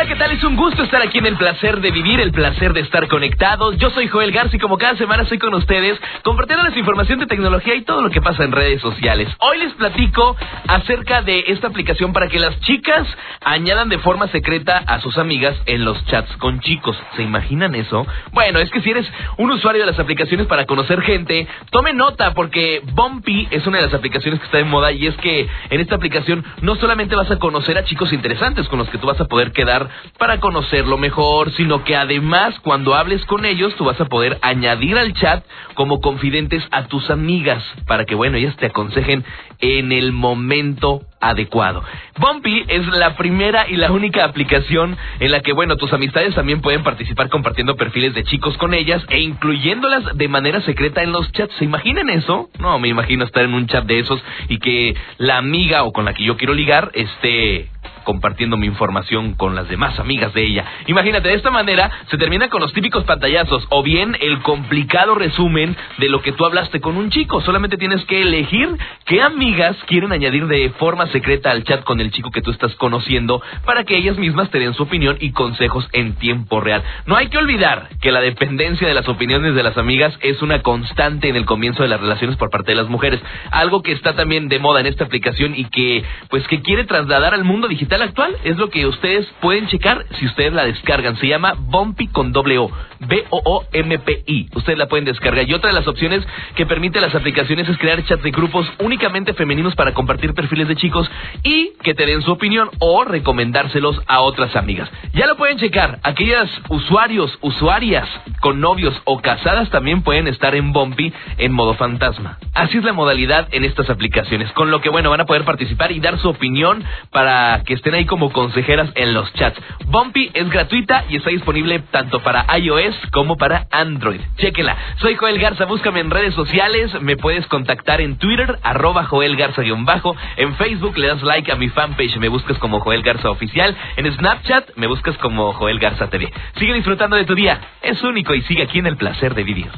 Hola, 0.00 0.08
¿qué 0.08 0.16
tal? 0.16 0.32
Es 0.32 0.42
un 0.44 0.56
gusto 0.56 0.82
estar 0.82 1.02
aquí 1.02 1.18
en 1.18 1.26
el 1.26 1.36
placer 1.36 1.78
de 1.82 1.90
vivir, 1.90 2.20
el 2.20 2.32
placer 2.32 2.72
de 2.72 2.80
estar 2.80 3.06
conectados. 3.06 3.76
Yo 3.76 3.90
soy 3.90 4.08
Joel 4.08 4.32
Garza 4.32 4.56
y 4.56 4.58
como 4.58 4.78
cada 4.78 4.96
semana 4.96 5.24
estoy 5.24 5.38
con 5.38 5.52
ustedes 5.52 6.00
compartiéndoles 6.22 6.74
información 6.78 7.18
de 7.18 7.26
tecnología 7.26 7.74
y 7.74 7.82
todo 7.82 8.00
lo 8.00 8.08
que 8.08 8.22
pasa 8.22 8.44
en 8.44 8.52
redes 8.52 8.80
sociales. 8.80 9.28
Hoy 9.40 9.58
les 9.58 9.74
platico 9.74 10.38
acerca 10.68 11.20
de 11.20 11.44
esta 11.48 11.66
aplicación 11.66 12.14
para 12.14 12.28
que 12.28 12.38
las 12.38 12.58
chicas 12.60 13.06
añadan 13.44 13.90
de 13.90 13.98
forma 13.98 14.28
secreta 14.28 14.82
a 14.86 15.00
sus 15.00 15.18
amigas 15.18 15.54
en 15.66 15.84
los 15.84 16.02
chats 16.06 16.34
con 16.38 16.60
chicos. 16.60 16.98
¿Se 17.16 17.22
imaginan 17.22 17.74
eso? 17.74 18.06
Bueno, 18.32 18.58
es 18.58 18.70
que 18.70 18.80
si 18.80 18.88
eres 18.88 19.06
un 19.36 19.50
usuario 19.50 19.82
de 19.82 19.90
las 19.90 19.98
aplicaciones 19.98 20.46
para 20.46 20.64
conocer 20.64 21.02
gente, 21.02 21.46
tome 21.70 21.92
nota 21.92 22.32
porque 22.32 22.80
Bumpy 22.94 23.48
es 23.50 23.66
una 23.66 23.76
de 23.76 23.84
las 23.84 23.92
aplicaciones 23.92 24.40
que 24.40 24.46
está 24.46 24.56
de 24.56 24.64
moda 24.64 24.92
y 24.92 25.06
es 25.06 25.16
que 25.18 25.46
en 25.68 25.78
esta 25.78 25.96
aplicación 25.96 26.42
no 26.62 26.76
solamente 26.76 27.16
vas 27.16 27.30
a 27.30 27.38
conocer 27.38 27.76
a 27.76 27.84
chicos 27.84 28.14
interesantes 28.14 28.66
con 28.66 28.78
los 28.78 28.88
que 28.88 28.96
tú 28.96 29.06
vas 29.06 29.20
a 29.20 29.26
poder 29.26 29.52
quedar 29.52 29.89
para 30.18 30.40
conocerlo 30.40 30.98
mejor, 30.98 31.52
sino 31.52 31.84
que 31.84 31.96
además 31.96 32.58
cuando 32.60 32.94
hables 32.94 33.24
con 33.26 33.44
ellos 33.44 33.74
tú 33.76 33.84
vas 33.84 34.00
a 34.00 34.06
poder 34.06 34.38
añadir 34.42 34.98
al 34.98 35.12
chat 35.14 35.44
como 35.74 36.00
confidentes 36.00 36.62
a 36.70 36.84
tus 36.84 37.10
amigas 37.10 37.62
para 37.86 38.04
que 38.04 38.14
bueno, 38.14 38.36
ellas 38.36 38.56
te 38.56 38.66
aconsejen 38.66 39.24
en 39.60 39.92
el 39.92 40.12
momento 40.12 41.02
adecuado. 41.20 41.84
Bumpy 42.18 42.64
es 42.68 42.86
la 42.88 43.16
primera 43.16 43.68
y 43.68 43.76
la 43.76 43.92
única 43.92 44.24
aplicación 44.24 44.96
en 45.20 45.30
la 45.30 45.40
que, 45.40 45.52
bueno, 45.52 45.76
tus 45.76 45.92
amistades 45.92 46.34
también 46.34 46.60
pueden 46.60 46.82
participar 46.82 47.28
compartiendo 47.28 47.76
perfiles 47.76 48.14
de 48.14 48.24
chicos 48.24 48.56
con 48.56 48.74
ellas 48.74 49.04
e 49.08 49.20
incluyéndolas 49.20 50.16
de 50.16 50.28
manera 50.28 50.60
secreta 50.62 51.02
en 51.02 51.12
los 51.12 51.30
chats. 51.32 51.54
¿Se 51.58 51.64
imaginan 51.64 52.08
eso? 52.08 52.48
No, 52.58 52.78
me 52.78 52.88
imagino 52.88 53.24
estar 53.24 53.44
en 53.44 53.54
un 53.54 53.66
chat 53.66 53.84
de 53.84 54.00
esos 54.00 54.22
y 54.48 54.58
que 54.58 54.96
la 55.18 55.36
amiga 55.36 55.84
o 55.84 55.92
con 55.92 56.06
la 56.06 56.14
que 56.14 56.24
yo 56.24 56.36
quiero 56.36 56.54
ligar 56.54 56.90
esté 56.94 57.68
compartiendo 58.04 58.56
mi 58.56 58.66
información 58.66 59.34
con 59.34 59.54
las 59.54 59.68
demás 59.68 59.98
amigas 59.98 60.32
de 60.34 60.42
ella. 60.42 60.64
Imagínate, 60.86 61.28
de 61.28 61.34
esta 61.34 61.50
manera 61.50 61.90
se 62.10 62.18
termina 62.18 62.48
con 62.48 62.60
los 62.60 62.72
típicos 62.72 63.04
pantallazos 63.04 63.66
o 63.70 63.82
bien 63.82 64.16
el 64.20 64.40
complicado 64.42 65.14
resumen 65.14 65.76
de 65.98 66.08
lo 66.08 66.22
que 66.22 66.32
tú 66.32 66.44
hablaste 66.44 66.80
con 66.80 66.96
un 66.96 67.10
chico. 67.10 67.40
Solamente 67.40 67.76
tienes 67.76 68.04
que 68.04 68.22
elegir 68.22 68.68
qué 69.04 69.22
amigas 69.22 69.76
quieren 69.86 70.12
añadir 70.12 70.46
de 70.46 70.70
forma 70.70 71.06
secreta 71.08 71.50
al 71.50 71.64
chat 71.64 71.84
con 71.84 72.00
el 72.00 72.10
chico 72.10 72.30
que 72.30 72.42
tú 72.42 72.50
estás 72.50 72.74
conociendo 72.76 73.42
para 73.64 73.84
que 73.84 73.96
ellas 73.96 74.16
mismas 74.16 74.50
te 74.50 74.58
den 74.58 74.74
su 74.74 74.84
opinión 74.84 75.16
y 75.20 75.32
consejos 75.32 75.88
en 75.92 76.14
tiempo 76.14 76.60
real. 76.60 76.82
No 77.06 77.16
hay 77.16 77.28
que 77.28 77.38
olvidar 77.38 77.88
que 78.00 78.12
la 78.12 78.20
dependencia 78.20 78.86
de 78.86 78.94
las 78.94 79.08
opiniones 79.08 79.54
de 79.54 79.62
las 79.62 79.76
amigas 79.76 80.16
es 80.22 80.42
una 80.42 80.62
constante 80.62 81.28
en 81.28 81.36
el 81.36 81.44
comienzo 81.44 81.82
de 81.82 81.88
las 81.88 82.00
relaciones 82.00 82.36
por 82.36 82.50
parte 82.50 82.72
de 82.72 82.76
las 82.76 82.88
mujeres. 82.88 83.20
Algo 83.50 83.82
que 83.82 83.92
está 83.92 84.14
también 84.14 84.48
de 84.48 84.58
moda 84.58 84.80
en 84.80 84.86
esta 84.86 85.04
aplicación 85.04 85.54
y 85.54 85.64
que 85.64 86.04
pues 86.28 86.46
que 86.48 86.62
quiere 86.62 86.84
trasladar 86.84 87.34
al 87.34 87.44
mundo 87.44 87.68
digital 87.68 87.89
actual. 87.98 88.36
Es 88.44 88.56
lo 88.56 88.70
que 88.70 88.86
ustedes 88.86 89.26
pueden 89.40 89.66
checar 89.66 90.06
si 90.18 90.26
ustedes 90.26 90.52
la 90.52 90.64
descargan. 90.64 91.16
Se 91.16 91.26
llama 91.26 91.54
Bumpy 91.58 92.08
con 92.08 92.32
doble 92.32 92.58
O. 92.58 92.70
B-O-O-M-P-I. 93.00 94.50
Ustedes 94.54 94.78
la 94.78 94.86
pueden 94.86 95.04
descargar. 95.04 95.48
Y 95.48 95.54
otra 95.54 95.70
de 95.70 95.74
las 95.74 95.88
opciones 95.88 96.26
que 96.54 96.66
permite 96.66 97.00
las 97.00 97.14
aplicaciones 97.14 97.68
es 97.68 97.78
crear 97.78 98.04
chats 98.04 98.22
de 98.22 98.30
grupos 98.30 98.70
únicamente 98.78 99.34
femeninos 99.34 99.74
para 99.74 99.94
compartir 99.94 100.34
perfiles 100.34 100.68
de 100.68 100.76
chicos 100.76 101.10
y 101.42 101.72
que 101.82 101.94
te 101.94 102.06
den 102.06 102.22
su 102.22 102.32
opinión 102.32 102.70
o 102.78 103.04
recomendárselos 103.04 104.00
a 104.06 104.20
otras 104.20 104.54
amigas. 104.54 104.90
Ya 105.14 105.26
lo 105.26 105.36
pueden 105.36 105.58
checar. 105.58 105.98
Aquellas 106.02 106.48
usuarios, 106.68 107.36
usuarias 107.40 108.08
con 108.40 108.60
novios 108.60 109.00
o 109.04 109.20
casadas 109.20 109.70
también 109.70 110.02
pueden 110.02 110.28
estar 110.28 110.54
en 110.54 110.72
Bumpy 110.72 111.12
en 111.38 111.52
modo 111.52 111.74
fantasma. 111.74 112.38
Así 112.54 112.78
es 112.78 112.84
la 112.84 112.92
modalidad 112.92 113.48
en 113.52 113.64
estas 113.64 113.88
aplicaciones. 113.90 114.52
Con 114.52 114.70
lo 114.70 114.80
que, 114.80 114.90
bueno, 114.90 115.10
van 115.10 115.20
a 115.20 115.26
poder 115.26 115.44
participar 115.44 115.92
y 115.92 116.00
dar 116.00 116.18
su 116.18 116.28
opinión 116.28 116.84
para 117.10 117.62
que 117.64 117.79
estén 117.80 117.94
ahí 117.94 118.04
como 118.04 118.30
consejeras 118.30 118.90
en 118.94 119.14
los 119.14 119.32
chats. 119.32 119.58
Bumpy 119.86 120.30
es 120.34 120.50
gratuita 120.50 121.06
y 121.08 121.16
está 121.16 121.30
disponible 121.30 121.78
tanto 121.90 122.20
para 122.20 122.44
iOS 122.58 122.94
como 123.10 123.38
para 123.38 123.66
Android. 123.70 124.20
Chequenla. 124.36 124.76
Soy 124.96 125.16
Joel 125.16 125.38
Garza, 125.38 125.64
búscame 125.64 126.00
en 126.00 126.10
redes 126.10 126.34
sociales, 126.34 127.00
me 127.00 127.16
puedes 127.16 127.46
contactar 127.46 128.02
en 128.02 128.18
Twitter, 128.18 128.58
arroba 128.62 129.04
Joel 129.04 129.34
Garza-bajo, 129.34 130.14
en 130.36 130.54
Facebook 130.56 130.98
le 130.98 131.06
das 131.06 131.22
like 131.22 131.50
a 131.50 131.56
mi 131.56 131.70
fanpage, 131.70 132.18
me 132.18 132.28
buscas 132.28 132.58
como 132.58 132.80
Joel 132.80 133.02
Garza 133.02 133.30
Oficial, 133.30 133.74
en 133.96 134.12
Snapchat 134.12 134.76
me 134.76 134.86
buscas 134.86 135.16
como 135.16 135.54
Joel 135.54 135.78
Garza 135.78 136.10
TV. 136.10 136.30
Sigue 136.56 136.74
disfrutando 136.74 137.16
de 137.16 137.24
tu 137.24 137.34
día, 137.34 137.60
es 137.80 138.02
único 138.02 138.34
y 138.34 138.42
sigue 138.42 138.64
aquí 138.64 138.78
en 138.78 138.88
el 138.88 138.98
placer 138.98 139.34
de 139.34 139.42
vivir. 139.42 139.70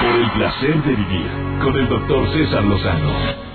Por 0.00 0.16
el 0.16 0.30
placer 0.32 0.82
de 0.82 0.96
vivir 0.96 1.30
con 1.62 1.78
el 1.78 1.88
doctor 1.88 2.28
César 2.32 2.64
Lozano. 2.64 3.51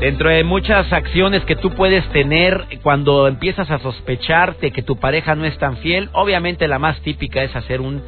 Dentro 0.00 0.30
de 0.30 0.44
muchas 0.44 0.90
acciones 0.94 1.44
que 1.44 1.56
tú 1.56 1.72
puedes 1.72 2.08
tener 2.08 2.66
cuando 2.82 3.28
empiezas 3.28 3.70
a 3.70 3.80
sospecharte 3.80 4.70
que 4.70 4.80
tu 4.80 4.96
pareja 4.96 5.34
no 5.34 5.44
es 5.44 5.58
tan 5.58 5.76
fiel, 5.76 6.08
obviamente 6.14 6.68
la 6.68 6.78
más 6.78 6.98
típica 7.02 7.42
es 7.42 7.54
hacer 7.54 7.82
un 7.82 8.02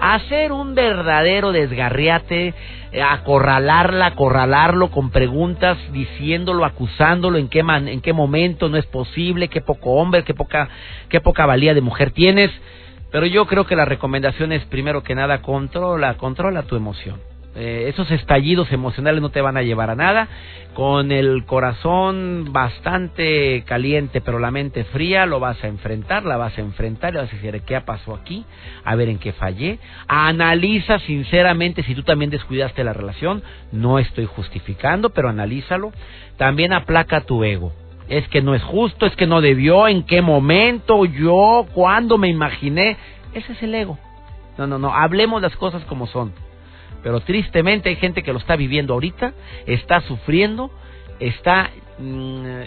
hacer 0.00 0.50
un 0.50 0.74
verdadero 0.74 1.52
desgarriate, 1.52 2.52
eh, 2.90 3.00
acorralarla, 3.00 4.06
acorralarlo 4.06 4.90
con 4.90 5.10
preguntas, 5.10 5.78
diciéndolo, 5.92 6.64
acusándolo 6.64 7.38
en 7.38 7.48
qué 7.48 7.62
man, 7.62 7.86
en 7.86 8.00
qué 8.00 8.12
momento 8.12 8.68
no 8.68 8.76
es 8.76 8.86
posible, 8.86 9.46
qué 9.46 9.60
poco 9.60 9.92
hombre, 9.92 10.24
qué 10.24 10.34
poca 10.34 10.68
qué 11.08 11.20
poca 11.20 11.46
valía 11.46 11.74
de 11.74 11.80
mujer 11.80 12.10
tienes. 12.10 12.50
Pero 13.12 13.24
yo 13.24 13.46
creo 13.46 13.66
que 13.66 13.76
la 13.76 13.84
recomendación 13.84 14.50
es 14.50 14.64
primero 14.64 15.04
que 15.04 15.14
nada 15.14 15.42
controla, 15.42 16.14
controla 16.14 16.64
tu 16.64 16.74
emoción. 16.74 17.20
Eh, 17.58 17.88
esos 17.88 18.10
estallidos 18.10 18.70
emocionales 18.70 19.22
no 19.22 19.30
te 19.30 19.40
van 19.40 19.56
a 19.56 19.62
llevar 19.62 19.88
a 19.88 19.94
nada. 19.94 20.28
Con 20.74 21.10
el 21.10 21.46
corazón 21.46 22.52
bastante 22.52 23.64
caliente, 23.66 24.20
pero 24.20 24.38
la 24.38 24.50
mente 24.50 24.84
fría, 24.84 25.24
lo 25.24 25.40
vas 25.40 25.62
a 25.64 25.68
enfrentar, 25.68 26.24
la 26.26 26.36
vas 26.36 26.58
a 26.58 26.60
enfrentar 26.60 27.14
y 27.14 27.16
vas 27.16 27.32
a 27.32 27.36
decir, 27.36 27.62
¿qué 27.62 27.80
pasó 27.80 28.14
aquí? 28.14 28.44
A 28.84 28.94
ver 28.94 29.08
en 29.08 29.18
qué 29.18 29.32
fallé. 29.32 29.78
Analiza 30.06 30.98
sinceramente 30.98 31.82
si 31.82 31.94
tú 31.94 32.02
también 32.02 32.30
descuidaste 32.30 32.84
la 32.84 32.92
relación. 32.92 33.42
No 33.72 33.98
estoy 33.98 34.26
justificando, 34.26 35.10
pero 35.10 35.30
analízalo. 35.30 35.92
También 36.36 36.74
aplaca 36.74 37.22
tu 37.22 37.42
ego. 37.42 37.72
Es 38.08 38.28
que 38.28 38.42
no 38.42 38.54
es 38.54 38.62
justo, 38.62 39.06
es 39.06 39.16
que 39.16 39.26
no 39.26 39.40
debió, 39.40 39.88
en 39.88 40.04
qué 40.04 40.20
momento, 40.20 41.06
yo, 41.06 41.66
cuándo 41.72 42.18
me 42.18 42.28
imaginé. 42.28 42.98
Ese 43.32 43.52
es 43.52 43.62
el 43.62 43.74
ego. 43.74 43.98
No, 44.58 44.66
no, 44.66 44.78
no, 44.78 44.94
hablemos 44.94 45.40
las 45.42 45.56
cosas 45.56 45.82
como 45.84 46.06
son 46.06 46.32
pero 47.02 47.20
tristemente 47.20 47.88
hay 47.88 47.96
gente 47.96 48.22
que 48.22 48.32
lo 48.32 48.38
está 48.38 48.56
viviendo 48.56 48.94
ahorita, 48.94 49.32
está 49.66 50.00
sufriendo, 50.00 50.70
está 51.20 51.70
mm, 51.98 52.62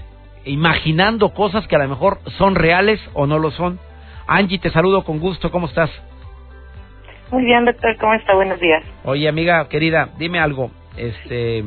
imaginando 0.45 1.33
cosas 1.33 1.67
que 1.67 1.75
a 1.75 1.79
lo 1.79 1.87
mejor 1.87 2.19
son 2.37 2.55
reales 2.55 2.99
o 3.13 3.27
no 3.27 3.39
lo 3.39 3.51
son. 3.51 3.79
Angie, 4.27 4.59
te 4.59 4.69
saludo 4.69 5.03
con 5.03 5.19
gusto, 5.19 5.51
¿cómo 5.51 5.67
estás? 5.67 5.89
Muy 7.31 7.45
bien, 7.45 7.65
doctor, 7.65 7.95
¿cómo 7.97 8.13
está? 8.13 8.33
Buenos 8.33 8.59
días. 8.59 8.83
Oye, 9.03 9.27
amiga 9.27 9.67
querida, 9.69 10.09
dime 10.17 10.39
algo, 10.39 10.71
este, 10.97 11.63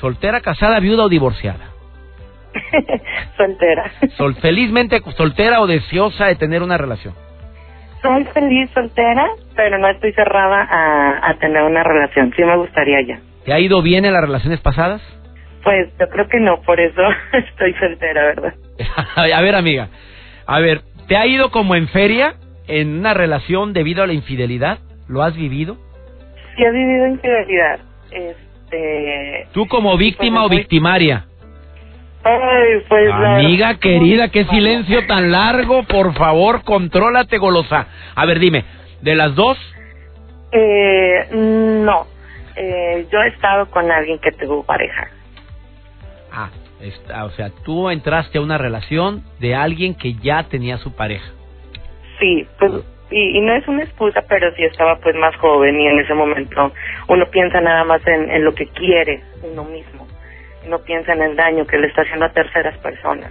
soltera, 0.00 0.40
casada, 0.40 0.80
viuda 0.80 1.04
o 1.04 1.08
divorciada? 1.08 1.70
soltera. 3.36 3.90
Sol, 4.16 4.34
felizmente 4.36 5.00
soltera 5.16 5.60
o 5.60 5.66
deseosa 5.66 6.26
de 6.26 6.36
tener 6.36 6.62
una 6.62 6.78
relación 6.78 7.14
soy 8.02 8.24
feliz 8.26 8.70
soltera, 8.72 9.28
pero 9.56 9.78
no 9.78 9.88
estoy 9.88 10.12
cerrada 10.12 10.66
a, 11.22 11.34
tener 11.34 11.62
una 11.62 11.82
relación. 11.82 12.32
Sí 12.36 12.42
me 12.42 12.56
gustaría 12.56 13.00
ya. 13.02 13.20
¿Te 13.44 13.52
ha 13.52 13.60
ido 13.60 13.82
bien 13.82 14.04
en 14.04 14.12
las 14.12 14.22
relaciones 14.22 14.60
pasadas? 14.60 15.02
Pues 15.62 15.88
yo 15.98 16.08
creo 16.08 16.28
que 16.28 16.40
no, 16.40 16.60
por 16.62 16.80
eso 16.80 17.02
estoy 17.32 17.74
soltera, 17.74 18.22
¿verdad? 18.22 18.54
a 19.16 19.40
ver, 19.40 19.54
amiga, 19.54 19.88
a 20.46 20.60
ver, 20.60 20.82
¿te 21.06 21.16
ha 21.16 21.26
ido 21.26 21.50
como 21.50 21.74
en 21.74 21.88
feria 21.88 22.34
en 22.68 22.98
una 22.98 23.14
relación 23.14 23.72
debido 23.72 24.02
a 24.02 24.06
la 24.06 24.12
infidelidad? 24.12 24.78
¿Lo 25.08 25.22
has 25.22 25.34
vivido? 25.34 25.76
Sí, 26.56 26.64
he 26.64 26.70
vivido 26.70 27.06
infidelidad. 27.06 27.80
Este... 28.10 29.46
¿Tú 29.52 29.66
como 29.66 29.96
víctima 29.96 30.44
o 30.44 30.48
victimaria? 30.48 31.26
Pues, 32.88 33.12
Amiga 33.12 33.78
querida, 33.78 34.28
qué 34.28 34.44
silencio 34.44 35.06
tan 35.06 35.30
largo. 35.30 35.82
Por 35.84 36.14
favor, 36.14 36.62
contrólate, 36.62 37.38
golosa. 37.38 37.86
A 38.14 38.26
ver, 38.26 38.38
dime, 38.38 38.64
¿de 39.00 39.14
las 39.14 39.34
dos? 39.34 39.58
Eh, 40.52 41.28
no. 41.32 42.06
Eh, 42.56 43.06
yo 43.10 43.20
he 43.20 43.28
estado 43.28 43.70
con 43.70 43.90
alguien 43.90 44.18
que 44.18 44.32
tuvo 44.32 44.64
pareja. 44.64 45.08
Ah, 46.32 46.50
está, 46.80 47.24
o 47.24 47.30
sea, 47.30 47.50
tú 47.64 47.88
entraste 47.88 48.38
a 48.38 48.40
una 48.42 48.58
relación 48.58 49.22
de 49.38 49.54
alguien 49.54 49.94
que 49.94 50.14
ya 50.14 50.42
tenía 50.44 50.78
su 50.78 50.94
pareja. 50.94 51.30
Sí, 52.18 52.46
pues, 52.58 52.72
y, 53.10 53.40
no 53.40 53.54
es 53.54 53.66
una 53.68 53.84
excusa, 53.84 54.22
pero 54.28 54.52
sí 54.54 54.64
estaba 54.64 54.96
pues 54.96 55.14
más 55.14 55.34
joven 55.36 55.80
y 55.80 55.86
en 55.86 56.00
ese 56.00 56.12
momento 56.12 56.72
uno 57.08 57.26
piensa 57.30 57.60
nada 57.60 57.84
más 57.84 58.06
en, 58.06 58.30
en 58.30 58.44
lo 58.44 58.54
que 58.54 58.66
quiere 58.66 59.22
uno 59.42 59.64
mismo 59.64 60.07
no 60.68 60.80
piensa 60.80 61.12
en 61.12 61.22
el 61.22 61.36
daño 61.36 61.66
que 61.66 61.78
le 61.78 61.88
está 61.88 62.02
haciendo 62.02 62.26
a 62.26 62.32
terceras 62.32 62.76
personas. 62.78 63.30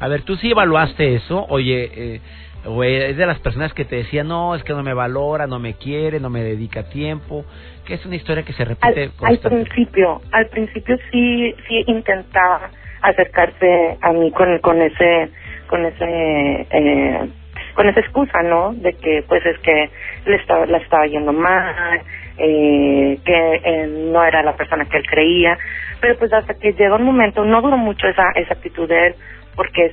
A 0.00 0.08
ver, 0.08 0.22
tú 0.22 0.36
sí 0.36 0.50
evaluaste 0.50 1.14
eso, 1.14 1.46
oye, 1.48 1.90
eh, 1.94 2.20
o 2.66 2.82
es 2.82 3.16
de 3.16 3.26
las 3.26 3.38
personas 3.40 3.72
que 3.74 3.84
te 3.84 3.96
decían, 3.96 4.28
no, 4.28 4.54
es 4.54 4.62
que 4.64 4.72
no 4.72 4.82
me 4.82 4.94
valora, 4.94 5.46
no 5.46 5.58
me 5.58 5.74
quiere, 5.74 6.18
no 6.20 6.30
me 6.30 6.42
dedica 6.42 6.88
tiempo, 6.88 7.44
que 7.86 7.94
es 7.94 8.06
una 8.06 8.16
historia 8.16 8.42
que 8.42 8.52
se 8.52 8.64
repite 8.64 9.10
al, 9.20 9.28
al 9.28 9.38
principio, 9.38 10.20
al 10.32 10.46
principio 10.48 10.96
sí, 11.10 11.54
sí 11.68 11.84
intentaba 11.86 12.70
acercarse 13.02 13.98
a 14.00 14.12
mí 14.12 14.30
con, 14.32 14.58
con 14.60 14.80
ese, 14.80 15.30
con 15.68 15.84
ese, 15.84 16.66
eh, 16.70 17.28
con 17.74 17.88
esa 17.88 18.00
excusa, 18.00 18.42
¿no? 18.42 18.72
De 18.72 18.94
que 18.94 19.24
pues 19.28 19.44
es 19.44 19.58
que 19.58 19.90
le 20.26 20.36
estaba, 20.36 20.64
la 20.66 20.78
estaba 20.78 21.06
yendo 21.06 21.32
mal, 21.32 22.00
eh, 22.38 23.18
que 23.24 23.86
no 23.86 24.24
era 24.24 24.42
la 24.42 24.56
persona 24.56 24.86
que 24.86 24.96
él 24.98 25.06
creía, 25.06 25.58
pero 26.00 26.18
pues 26.18 26.32
hasta 26.32 26.54
que 26.54 26.72
llegó 26.72 26.96
un 26.96 27.04
momento, 27.04 27.44
no 27.44 27.62
duró 27.62 27.76
mucho 27.76 28.06
esa, 28.08 28.30
esa 28.34 28.54
actitud 28.54 28.88
de 28.88 29.08
él, 29.08 29.14
porque 29.54 29.92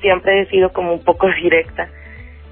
siempre 0.00 0.42
he 0.42 0.46
sido 0.46 0.72
como 0.72 0.92
un 0.92 1.04
poco 1.04 1.28
directa, 1.42 1.88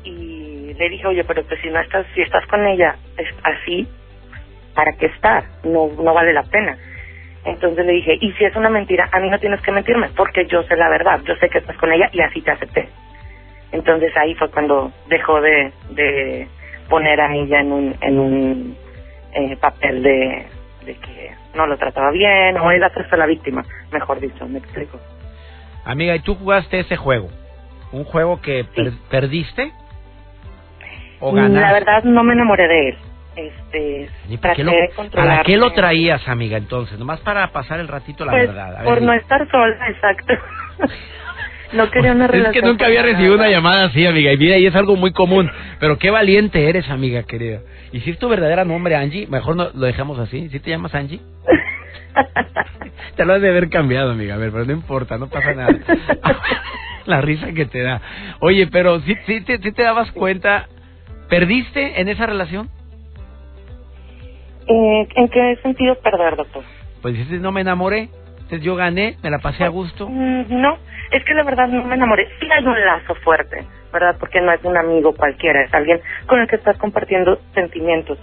y 0.05 0.75
le 0.75 0.89
dije, 0.89 1.07
oye, 1.07 1.25
pero 1.25 1.43
pues 1.45 1.61
si 1.61 1.71
no 1.71 1.81
estás, 1.81 2.07
si 2.15 2.23
estás 2.23 2.47
con 2.47 2.67
ella 2.67 2.97
es 3.17 3.29
así, 3.43 3.87
¿para 4.75 4.93
qué 4.93 5.07
estar? 5.07 5.45
No, 5.65 5.89
no 5.89 6.15
vale 6.15 6.33
la 6.33 6.43
pena. 6.45 6.77
Entonces 7.45 7.85
le 7.85 7.93
dije, 7.93 8.19
y 8.21 8.33
si 8.33 8.45
es 8.45 8.55
una 8.55 8.71
mentira, 8.71 9.09
a 9.11 9.19
mí 9.19 9.29
no 9.29 9.39
tienes 9.39 9.61
que 9.63 9.73
mentirme, 9.73 10.09
porque 10.17 10.47
yo 10.47 10.63
sé 10.63 10.77
la 10.77 10.89
verdad, 10.89 11.21
yo 11.25 11.35
sé 11.37 11.49
que 11.49 11.59
estás 11.59 11.77
con 11.77 11.93
ella 11.93 12.09
y 12.13 12.21
así 12.21 12.41
te 12.41 12.53
acepté. 12.53 12.89
Entonces 13.73 14.17
ahí 14.17 14.35
fue 14.35 14.51
cuando 14.51 14.93
dejó 15.09 15.41
de, 15.41 15.73
de 15.91 16.47
poner 16.89 17.21
a 17.21 17.35
ella 17.35 17.61
en 17.61 17.73
un, 17.73 17.97
en 18.01 18.19
un 18.19 18.77
eh, 19.35 19.57
papel 19.57 20.03
de, 20.03 20.47
de 20.85 20.95
que 20.97 21.33
no 21.55 21.67
lo 21.67 21.77
trataba 21.77 22.11
bien, 22.11 22.57
o 22.59 22.71
él 22.71 22.83
hacerse 22.83 23.17
la 23.17 23.27
víctima, 23.27 23.65
mejor 23.93 24.21
dicho, 24.21 24.47
me 24.47 24.59
explico. 24.59 24.99
Amiga, 25.85 26.15
¿y 26.15 26.21
tú 26.21 26.35
jugaste 26.35 26.81
ese 26.81 26.97
juego? 26.97 27.29
¿Un 27.93 28.05
juego 28.05 28.41
que 28.41 28.65
perdiste? 29.11 29.73
¿O 31.21 31.33
ganaste? 31.33 31.61
La 31.61 31.73
verdad 31.73 32.05
no 32.05 32.23
me 32.25 32.33
enamoré 32.33 32.69
de 32.69 32.89
él. 32.89 32.99
Este, 33.35 34.11
¿Y 34.29 34.37
para, 34.37 34.55
qué 34.55 34.65
lo, 34.65 34.73
¿Para 35.11 35.43
qué 35.43 35.57
lo 35.57 35.73
traías, 35.73 36.29
amiga, 36.29 36.59
entonces? 36.59 36.99
Nomás 36.99 37.21
para 37.21 37.47
pasar 37.49 37.81
el 37.81 37.89
ratito 37.89 38.27
la 38.27 38.33
pues, 38.33 38.47
verdad. 38.49 38.85
por 38.85 39.01
no 39.01 39.13
estar 39.15 39.51
sola, 39.51 39.89
exacto. 39.89 40.35
no 41.73 41.91
quería 41.91 42.13
una 42.13 42.27
relación. 42.27 42.55
Es 42.55 42.61
que 42.61 42.67
nunca 42.67 42.87
había 42.87 43.03
recibido 43.03 43.35
una 43.35 43.49
llamada 43.49 43.87
así, 43.87 44.07
amiga. 44.07 44.33
Y 44.33 44.37
mira, 44.37 44.59
y 44.59 44.67
es 44.67 44.75
algo 44.75 44.97
muy 44.97 45.13
común. 45.13 45.51
Pero 45.81 45.99
qué 45.99 46.11
valiente 46.11 46.69
eres, 46.69 46.89
amiga 46.89 47.23
querida. 47.23 47.61
¿Y 47.93 48.01
si 48.01 48.11
es 48.11 48.19
tu 48.19 48.29
verdadero 48.29 48.65
nombre, 48.65 48.97
Angie? 48.97 49.27
Mejor 49.27 49.57
no, 49.57 49.69
lo 49.75 49.87
dejamos 49.87 50.19
así. 50.19 50.49
¿Sí 50.51 50.61
te 50.61 50.71
llamas 50.71 50.95
Angie? 50.95 51.21
te 53.17 53.25
lo 53.25 53.35
has 53.35 53.41
de 53.41 53.49
haber 53.49 53.69
cambiado, 53.69 54.13
amiga. 54.13 54.35
A 54.35 54.39
ver, 54.39 54.51
pero 54.51 54.65
no 54.65 54.73
importa, 54.73 55.19
no 55.19 55.29
pasa 55.29 55.55
nada. 55.55 55.73
la 57.07 57.21
risa 57.21 57.53
que 57.53 57.67
te 57.67 57.83
da. 57.83 58.01
Oye, 58.41 58.67
pero 58.67 59.01
si 59.01 59.15
¿sí, 59.15 59.21
sí, 59.27 59.41
te, 59.41 59.59
te 59.59 59.83
dabas 59.83 60.11
cuenta, 60.13 60.69
¿perdiste 61.29 62.01
en 62.01 62.09
esa 62.09 62.27
relación? 62.27 62.69
Eh, 64.67 65.09
¿En 65.17 65.29
qué 65.29 65.59
sentido 65.63 65.97
perder, 66.01 66.37
doctor? 66.37 66.63
Pues 67.01 67.15
dices, 67.15 67.41
no 67.41 67.51
me 67.51 67.63
enamoré, 67.63 68.09
entonces 68.53 68.67
yo 68.67 68.77
gané, 68.77 69.17
me 69.23 69.31
la 69.31 69.39
pasé 69.39 69.65
a 69.65 69.69
gusto. 69.69 70.07
Mm, 70.11 70.61
no, 70.61 70.77
es 71.11 71.25
que 71.25 71.33
la 71.33 71.43
verdad 71.43 71.69
no 71.69 71.85
me 71.85 71.95
enamoré. 71.95 72.29
Sí 72.39 72.47
hay 72.53 72.63
un 72.63 72.79
lazo 72.79 73.15
fuerte, 73.25 73.65
¿verdad? 73.91 74.17
Porque 74.21 74.43
no 74.43 74.53
es 74.53 74.63
un 74.63 74.77
amigo 74.77 75.15
cualquiera, 75.15 75.63
es 75.63 75.73
alguien 75.73 76.03
con 76.27 76.39
el 76.39 76.47
que 76.47 76.57
estás 76.57 76.77
compartiendo 76.77 77.39
sentimientos. 77.55 78.19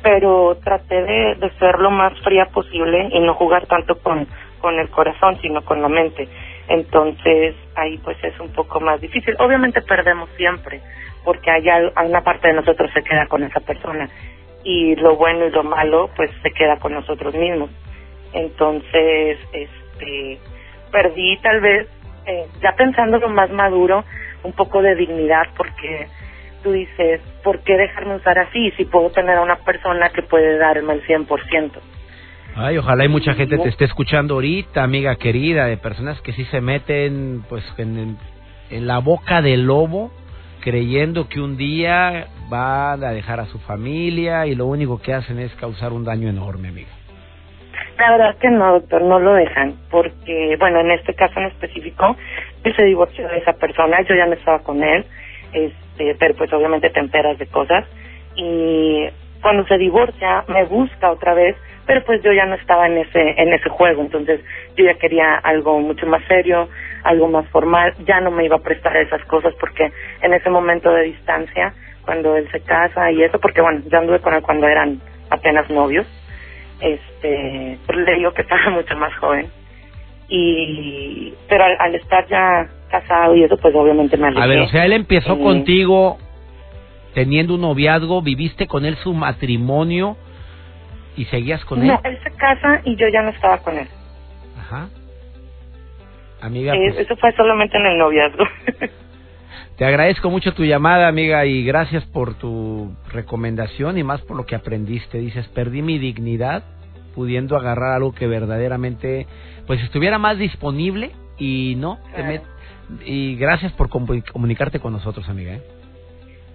Pero 0.00 0.56
traté 0.62 1.02
de, 1.02 1.34
de 1.34 1.50
ser 1.58 1.80
lo 1.80 1.90
más 1.90 2.12
fría 2.20 2.46
posible 2.46 3.08
y 3.10 3.18
no 3.18 3.34
jugar 3.34 3.66
tanto 3.66 3.98
con, 3.98 4.28
con 4.60 4.78
el 4.78 4.88
corazón, 4.88 5.40
sino 5.42 5.64
con 5.64 5.82
la 5.82 5.88
mente. 5.88 6.28
Entonces 6.68 7.56
ahí 7.74 7.98
pues 8.04 8.22
es 8.22 8.38
un 8.38 8.52
poco 8.52 8.78
más 8.78 9.00
difícil. 9.00 9.34
Obviamente 9.40 9.82
perdemos 9.82 10.30
siempre, 10.36 10.80
porque 11.24 11.50
hay 11.50 11.64
una 12.06 12.22
parte 12.22 12.46
de 12.46 12.54
nosotros 12.54 12.88
se 12.94 13.02
queda 13.02 13.26
con 13.26 13.42
esa 13.42 13.58
persona 13.58 14.08
y 14.62 14.94
lo 14.94 15.16
bueno 15.16 15.44
y 15.44 15.50
lo 15.50 15.64
malo 15.64 16.08
pues 16.14 16.30
se 16.44 16.52
queda 16.52 16.78
con 16.78 16.92
nosotros 16.92 17.34
mismos. 17.34 17.68
Entonces, 18.32 19.38
este, 19.92 20.38
perdí 20.90 21.36
tal 21.38 21.60
vez, 21.60 21.88
eh, 22.26 22.46
ya 22.62 22.74
pensando 22.76 23.18
lo 23.18 23.28
más 23.28 23.50
maduro, 23.50 24.04
un 24.42 24.52
poco 24.52 24.82
de 24.82 24.94
dignidad 24.94 25.48
porque 25.56 26.06
tú 26.62 26.72
dices, 26.72 27.20
¿por 27.42 27.60
qué 27.60 27.76
dejarme 27.76 28.16
usar 28.16 28.38
así 28.38 28.70
si 28.72 28.84
puedo 28.84 29.10
tener 29.10 29.36
a 29.36 29.42
una 29.42 29.56
persona 29.56 30.10
que 30.10 30.22
puede 30.22 30.58
darme 30.58 30.94
el 30.94 31.06
100%? 31.06 31.70
Ay, 32.54 32.76
ojalá 32.76 33.04
hay 33.04 33.08
mucha 33.08 33.32
gente 33.34 33.56
te 33.56 33.68
esté 33.68 33.86
escuchando 33.86 34.34
ahorita, 34.34 34.82
amiga 34.82 35.16
querida, 35.16 35.66
de 35.66 35.78
personas 35.78 36.20
que 36.20 36.32
sí 36.34 36.44
se 36.46 36.60
meten 36.60 37.44
pues 37.48 37.64
en, 37.78 38.18
en 38.70 38.86
la 38.86 38.98
boca 38.98 39.40
del 39.40 39.64
lobo 39.64 40.12
creyendo 40.60 41.28
que 41.28 41.40
un 41.40 41.56
día 41.56 42.28
van 42.48 43.02
a 43.02 43.10
dejar 43.10 43.40
a 43.40 43.46
su 43.46 43.58
familia 43.60 44.46
y 44.46 44.54
lo 44.54 44.66
único 44.66 45.00
que 45.00 45.12
hacen 45.12 45.38
es 45.38 45.52
causar 45.54 45.92
un 45.92 46.04
daño 46.04 46.28
enorme, 46.28 46.68
amiga. 46.68 46.90
La 47.98 48.10
verdad 48.12 48.36
que 48.38 48.50
no, 48.50 48.72
doctor, 48.72 49.02
no 49.02 49.18
lo 49.18 49.34
dejan, 49.34 49.74
porque, 49.90 50.56
bueno, 50.58 50.80
en 50.80 50.90
este 50.90 51.14
caso 51.14 51.38
en 51.38 51.46
específico, 51.46 52.16
él 52.64 52.74
se 52.74 52.84
divorció 52.84 53.28
de 53.28 53.38
esa 53.38 53.52
persona, 53.52 54.00
yo 54.02 54.14
ya 54.14 54.26
no 54.26 54.32
estaba 54.32 54.60
con 54.60 54.82
él, 54.82 55.04
este, 55.52 56.16
pero 56.18 56.34
pues 56.34 56.52
obviamente 56.52 56.90
te 56.90 57.00
enteras 57.00 57.38
de 57.38 57.46
cosas, 57.46 57.86
y 58.34 59.06
cuando 59.40 59.66
se 59.66 59.76
divorcia 59.76 60.44
me 60.48 60.64
busca 60.64 61.10
otra 61.10 61.34
vez, 61.34 61.56
pero 61.86 62.02
pues 62.04 62.22
yo 62.22 62.32
ya 62.32 62.46
no 62.46 62.54
estaba 62.54 62.86
en 62.86 62.98
ese, 62.98 63.34
en 63.36 63.52
ese 63.52 63.68
juego, 63.68 64.02
entonces 64.02 64.40
yo 64.76 64.84
ya 64.84 64.94
quería 64.94 65.34
algo 65.34 65.78
mucho 65.80 66.06
más 66.06 66.22
serio, 66.26 66.68
algo 67.04 67.28
más 67.28 67.46
formal, 67.48 67.94
ya 68.06 68.20
no 68.20 68.30
me 68.30 68.44
iba 68.44 68.56
a 68.56 68.62
prestar 68.62 68.96
esas 68.96 69.24
cosas 69.26 69.52
porque 69.60 69.92
en 70.22 70.32
ese 70.32 70.48
momento 70.48 70.92
de 70.92 71.04
distancia, 71.04 71.74
cuando 72.04 72.36
él 72.36 72.48
se 72.50 72.60
casa 72.60 73.10
y 73.10 73.22
eso, 73.22 73.38
porque 73.40 73.60
bueno, 73.60 73.82
ya 73.86 73.98
anduve 73.98 74.20
con 74.20 74.34
él 74.34 74.42
cuando 74.42 74.66
eran 74.66 75.00
apenas 75.30 75.68
novios, 75.70 76.06
este, 76.82 77.78
pues 77.86 77.98
le 77.98 78.16
digo 78.16 78.32
que 78.32 78.42
estaba 78.42 78.70
mucho 78.70 78.96
más 78.96 79.14
joven. 79.16 79.48
Y, 80.28 81.34
pero 81.48 81.64
al, 81.64 81.94
estar 81.94 82.26
ya 82.26 82.66
casado 82.90 83.36
y 83.36 83.44
eso, 83.44 83.56
pues 83.58 83.74
obviamente 83.74 84.16
me 84.16 84.28
alejé. 84.28 84.42
A 84.42 84.46
ver, 84.46 84.60
o 84.60 84.68
sea, 84.68 84.86
él 84.86 84.92
empezó 84.92 85.38
contigo 85.38 86.18
teniendo 87.12 87.54
un 87.54 87.60
noviazgo, 87.60 88.22
viviste 88.22 88.66
con 88.66 88.86
él 88.86 88.96
su 88.96 89.12
matrimonio 89.12 90.16
y 91.16 91.26
seguías 91.26 91.62
con 91.66 91.82
él. 91.82 91.88
No, 91.88 92.00
él 92.04 92.18
se 92.22 92.30
casa 92.32 92.80
y 92.84 92.96
yo 92.96 93.08
ya 93.08 93.22
no 93.22 93.30
estaba 93.30 93.58
con 93.58 93.76
él. 93.76 93.88
Ajá. 94.58 94.88
Amiga, 96.40 96.72
pues, 96.74 96.98
eso 96.98 97.14
fue 97.16 97.32
solamente 97.32 97.76
en 97.76 97.86
el 97.86 97.98
noviazgo. 97.98 98.44
Te 99.76 99.86
agradezco 99.86 100.30
mucho 100.30 100.52
tu 100.52 100.64
llamada, 100.64 101.08
amiga, 101.08 101.46
y 101.46 101.64
gracias 101.64 102.04
por 102.04 102.34
tu 102.34 102.94
recomendación 103.12 103.98
y 103.98 104.04
más 104.04 104.20
por 104.20 104.36
lo 104.36 104.44
que 104.44 104.54
aprendiste. 104.54 105.18
Dices, 105.18 105.48
perdí 105.48 105.82
mi 105.82 105.98
dignidad 105.98 106.62
pudiendo 107.14 107.56
agarrar 107.56 107.92
algo 107.92 108.12
que 108.14 108.26
verdaderamente 108.26 109.26
pues 109.66 109.82
estuviera 109.82 110.18
más 110.18 110.38
disponible 110.38 111.10
y 111.38 111.74
no 111.76 111.98
y 113.04 113.36
gracias 113.36 113.72
por 113.72 113.88
comunicarte 113.88 114.80
con 114.80 114.92
nosotros 114.92 115.28
amiga 115.28 115.54
¿eh? 115.54 115.62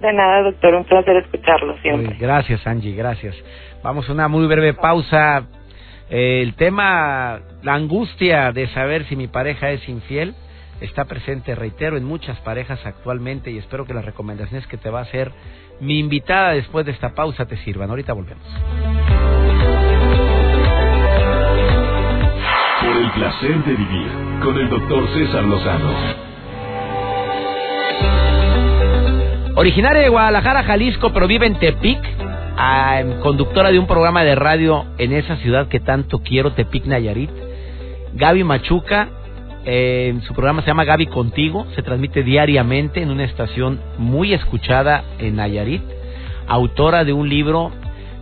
de 0.02 0.14
nada 0.14 0.44
doctor 0.44 0.76
un 0.76 0.84
placer 0.84 1.18
escucharlo 1.18 1.78
siempre. 1.80 2.16
Gracias 2.20 2.66
Angie 2.68 2.96
gracias. 2.96 3.36
Vamos 3.84 4.08
a 4.10 4.14
una 4.14 4.28
muy 4.28 4.46
breve 4.48 4.74
pausa. 4.74 5.48
Eh, 6.10 6.42
el 6.42 6.54
tema 6.56 7.40
la 7.64 7.74
angustia 7.74 8.52
de 8.52 8.68
saber 8.68 9.06
si 9.06 9.16
mi 9.16 9.28
pareja 9.28 9.72
es 9.72 9.88
infiel 9.90 10.36
está 10.82 11.06
presente, 11.06 11.56
reitero, 11.56 11.98
en 11.98 12.04
muchas 12.04 12.40
parejas 12.42 12.80
actualmente 12.86 13.52
y 13.52 13.58
espero 13.58 13.86
que 13.86 13.94
las 13.94 14.06
recomendaciones 14.06 14.68
que 14.68 14.78
te 14.78 14.90
va 14.90 15.00
a 15.00 15.04
hacer 15.04 15.32
mi 15.80 16.00
invitada 16.00 16.52
después 16.52 16.86
de 16.86 16.92
esta 16.92 17.14
pausa 17.14 17.46
te 17.46 17.58
sirvan. 17.58 17.90
Ahorita 17.90 18.14
volvemos. 18.14 18.44
Por 22.82 22.98
el 22.98 23.12
placer 23.12 23.64
de 23.64 23.74
vivir 23.74 24.08
con 24.42 24.58
el 24.58 24.70
doctor 24.70 25.08
César 25.14 25.44
Lozano. 25.44 26.28
Originaria 29.56 30.04
de 30.04 30.10
Guadalajara, 30.10 30.64
Jalisco, 30.64 31.12
pero 31.12 31.28
vive 31.28 31.48
en 31.48 31.58
Tepic, 31.58 32.00
conductora 33.22 33.72
de 33.72 33.80
un 33.80 33.88
programa 33.88 34.24
de 34.24 34.36
radio 34.36 34.86
en 35.00 35.14
esa 35.14 35.38
ciudad 35.38 35.68
que 35.68 35.80
tanto 35.80 36.20
quiero, 36.20 36.54
Tepic 36.54 36.86
Nayarit. 36.86 37.32
Gaby 38.14 38.44
Machuca, 38.44 39.10
eh, 39.70 40.18
su 40.26 40.34
programa 40.34 40.62
se 40.62 40.68
llama 40.68 40.86
Gaby 40.86 41.08
Contigo, 41.08 41.68
se 41.76 41.84
transmite 41.84 42.24
diariamente 42.24 43.02
en 43.02 43.12
una 43.12 43.26
estación 43.26 43.82
muy 43.98 44.34
escuchada 44.34 45.04
en 45.20 45.36
Nayarit, 45.36 45.82
autora 46.48 47.04
de 47.04 47.12
un 47.12 47.28
libro 47.28 47.74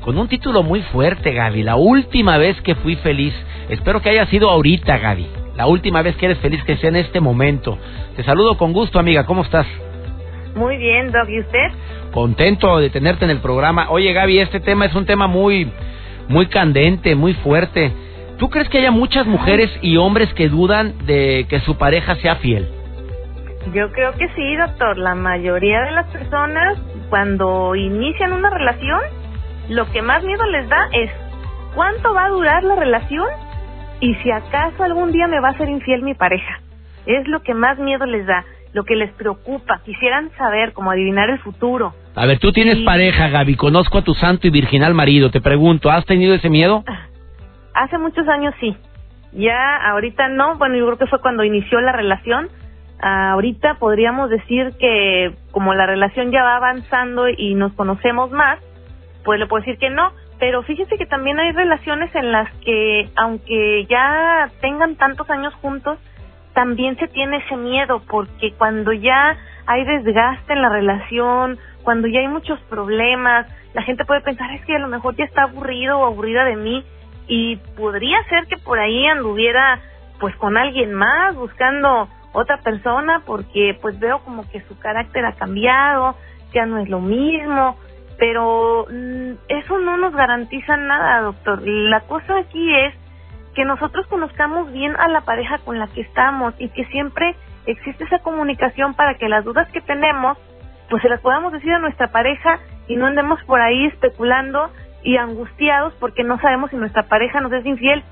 con 0.01 0.17
un 0.17 0.27
título 0.27 0.63
muy 0.63 0.81
fuerte, 0.81 1.33
Gaby, 1.33 1.61
La 1.61 1.75
última 1.75 2.39
vez 2.39 2.59
que 2.61 2.73
fui 2.73 2.95
feliz. 2.95 3.33
Espero 3.69 4.01
que 4.01 4.09
haya 4.09 4.25
sido 4.25 4.49
ahorita, 4.49 4.97
Gaby. 4.97 5.27
La 5.55 5.67
última 5.67 6.01
vez 6.01 6.15
que 6.15 6.25
eres 6.25 6.39
feliz, 6.39 6.63
que 6.63 6.77
sea 6.77 6.89
en 6.89 6.95
este 6.95 7.19
momento. 7.19 7.77
Te 8.15 8.23
saludo 8.23 8.57
con 8.57 8.73
gusto, 8.73 8.97
amiga. 8.97 9.27
¿Cómo 9.27 9.43
estás? 9.43 9.67
Muy 10.55 10.77
bien, 10.77 11.11
Doc. 11.11 11.29
¿Y 11.29 11.41
usted? 11.41 11.67
Contento 12.11 12.79
de 12.79 12.89
tenerte 12.89 13.25
en 13.25 13.31
el 13.31 13.39
programa. 13.39 13.91
Oye, 13.91 14.13
Gaby, 14.13 14.39
este 14.39 14.59
tema 14.59 14.85
es 14.85 14.95
un 14.95 15.05
tema 15.05 15.27
muy, 15.27 15.71
muy 16.27 16.47
candente, 16.47 17.13
muy 17.13 17.35
fuerte. 17.35 17.91
¿Tú 18.37 18.49
crees 18.49 18.67
que 18.67 18.79
haya 18.79 18.91
muchas 18.91 19.25
mujeres 19.25 19.71
y 19.81 19.95
hombres 19.95 20.33
que 20.33 20.49
dudan 20.49 20.93
de 21.05 21.45
que 21.49 21.61
su 21.61 21.77
pareja 21.77 22.15
sea 22.17 22.35
fiel? 22.35 22.67
Yo 23.73 23.91
creo 23.93 24.11
que 24.13 24.27
sí, 24.35 24.55
doctor. 24.57 24.97
La 24.97 25.15
mayoría 25.15 25.81
de 25.81 25.91
las 25.91 26.07
personas 26.07 26.77
cuando 27.09 27.75
inician 27.75 28.33
una 28.33 28.49
relación, 28.49 28.99
lo 29.69 29.89
que 29.91 30.01
más 30.01 30.23
miedo 30.23 30.45
les 30.47 30.67
da 30.67 30.89
es 30.91 31.09
cuánto 31.73 32.13
va 32.13 32.25
a 32.25 32.29
durar 32.29 32.63
la 32.63 32.75
relación 32.75 33.27
y 34.01 34.13
si 34.15 34.31
acaso 34.31 34.83
algún 34.83 35.13
día 35.13 35.27
me 35.27 35.39
va 35.39 35.49
a 35.49 35.57
ser 35.57 35.69
infiel 35.69 36.01
mi 36.01 36.13
pareja. 36.13 36.59
Es 37.05 37.27
lo 37.27 37.41
que 37.41 37.53
más 37.53 37.79
miedo 37.79 38.05
les 38.05 38.25
da, 38.25 38.43
lo 38.73 38.83
que 38.83 38.95
les 38.95 39.11
preocupa. 39.13 39.81
Quisieran 39.85 40.29
saber, 40.37 40.73
cómo 40.73 40.91
adivinar 40.91 41.29
el 41.29 41.39
futuro. 41.39 41.93
A 42.15 42.25
ver, 42.25 42.39
tú 42.39 42.51
tienes 42.51 42.79
pareja, 42.79 43.29
Gaby. 43.29 43.55
Conozco 43.55 43.99
a 43.99 44.03
tu 44.03 44.13
santo 44.13 44.47
y 44.47 44.49
virginal 44.49 44.93
marido. 44.93 45.31
Te 45.31 45.39
pregunto, 45.39 45.89
¿has 45.89 46.05
tenido 46.05 46.35
ese 46.35 46.49
miedo? 46.49 46.83
Hace 47.75 47.97
muchos 47.97 48.27
años 48.27 48.53
sí. 48.59 48.75
Ya 49.31 49.77
ahorita 49.91 50.29
no. 50.29 50.57
Bueno, 50.57 50.75
yo 50.75 50.85
creo 50.85 50.97
que 50.97 51.07
fue 51.07 51.21
cuando 51.21 51.43
inició 51.43 51.79
la 51.81 51.91
relación. 51.91 52.49
ahorita 52.99 53.75
podríamos 53.75 54.29
decir 54.29 54.73
que 54.79 55.35
como 55.51 55.73
la 55.73 55.85
relación 55.85 56.31
ya 56.31 56.43
va 56.43 56.55
avanzando 56.55 57.27
y 57.29 57.53
nos 57.53 57.73
conocemos 57.73 58.31
más, 58.31 58.59
pues 59.23 59.39
le 59.39 59.47
puedo 59.47 59.61
decir 59.61 59.77
que 59.77 59.89
no 59.89 60.11
pero 60.39 60.63
fíjese 60.63 60.97
que 60.97 61.05
también 61.05 61.39
hay 61.39 61.51
relaciones 61.51 62.13
en 62.13 62.31
las 62.31 62.51
que, 62.55 63.09
aunque 63.15 63.85
ya 63.89 64.49
tengan 64.61 64.95
tantos 64.95 65.29
años 65.29 65.53
juntos, 65.55 65.97
también 66.53 66.97
se 66.97 67.07
tiene 67.07 67.37
ese 67.37 67.55
miedo, 67.55 68.01
porque 68.09 68.53
cuando 68.57 68.91
ya 68.93 69.37
hay 69.65 69.83
desgaste 69.85 70.53
en 70.53 70.61
la 70.61 70.69
relación, 70.69 71.57
cuando 71.83 72.07
ya 72.07 72.19
hay 72.19 72.27
muchos 72.27 72.59
problemas, 72.69 73.47
la 73.73 73.81
gente 73.83 74.05
puede 74.05 74.21
pensar, 74.21 74.51
es 74.51 74.63
que 74.65 74.75
a 74.75 74.79
lo 74.79 74.87
mejor 74.87 75.15
ya 75.15 75.25
está 75.25 75.43
aburrido 75.43 75.99
o 75.99 76.05
aburrida 76.05 76.43
de 76.43 76.55
mí, 76.55 76.83
y 77.27 77.57
podría 77.77 78.23
ser 78.29 78.47
que 78.47 78.57
por 78.57 78.79
ahí 78.79 79.05
anduviera 79.07 79.79
pues 80.19 80.35
con 80.37 80.57
alguien 80.57 80.93
más, 80.93 81.35
buscando 81.35 82.07
otra 82.33 82.57
persona, 82.57 83.21
porque 83.25 83.77
pues 83.81 83.99
veo 83.99 84.19
como 84.19 84.49
que 84.49 84.61
su 84.61 84.77
carácter 84.77 85.25
ha 85.25 85.33
cambiado, 85.33 86.15
ya 86.53 86.65
no 86.65 86.79
es 86.79 86.89
lo 86.89 86.99
mismo, 86.99 87.77
pero 88.17 88.87
mm, 88.89 89.33
eso 89.47 89.77
no 89.79 89.97
nos 89.97 90.13
garantiza 90.13 90.77
nada, 90.77 91.21
doctor. 91.21 91.61
La 91.65 92.01
cosa 92.01 92.37
aquí 92.39 92.73
es 92.73 92.93
que 93.55 93.65
nosotros 93.65 94.05
conozcamos 94.07 94.71
bien 94.71 94.95
a 94.97 95.07
la 95.07 95.21
pareja 95.21 95.59
con 95.59 95.79
la 95.79 95.87
que 95.87 96.01
estamos 96.01 96.53
y 96.59 96.69
que 96.69 96.85
siempre 96.85 97.35
existe 97.65 98.03
esa 98.03 98.19
comunicación 98.19 98.93
para 98.93 99.15
que 99.15 99.29
las 99.29 99.43
dudas 99.43 99.69
que 99.71 99.81
tenemos, 99.81 100.37
pues 100.89 101.01
se 101.01 101.09
las 101.09 101.21
podamos 101.21 101.53
decir 101.53 101.71
a 101.71 101.79
nuestra 101.79 102.11
pareja 102.11 102.59
y 102.87 102.95
no 102.95 103.07
andemos 103.07 103.41
por 103.45 103.61
ahí 103.61 103.85
especulando 103.85 104.69
y 105.05 105.17
angustiados 105.17 105.93
porque 105.99 106.23
no 106.23 106.37
sabemos 106.41 106.71
si 106.71 106.75
nuestra 106.75 107.03
pareja 107.03 107.39
nos 107.39 107.53
es 107.53 107.65
infiel. 107.65 108.03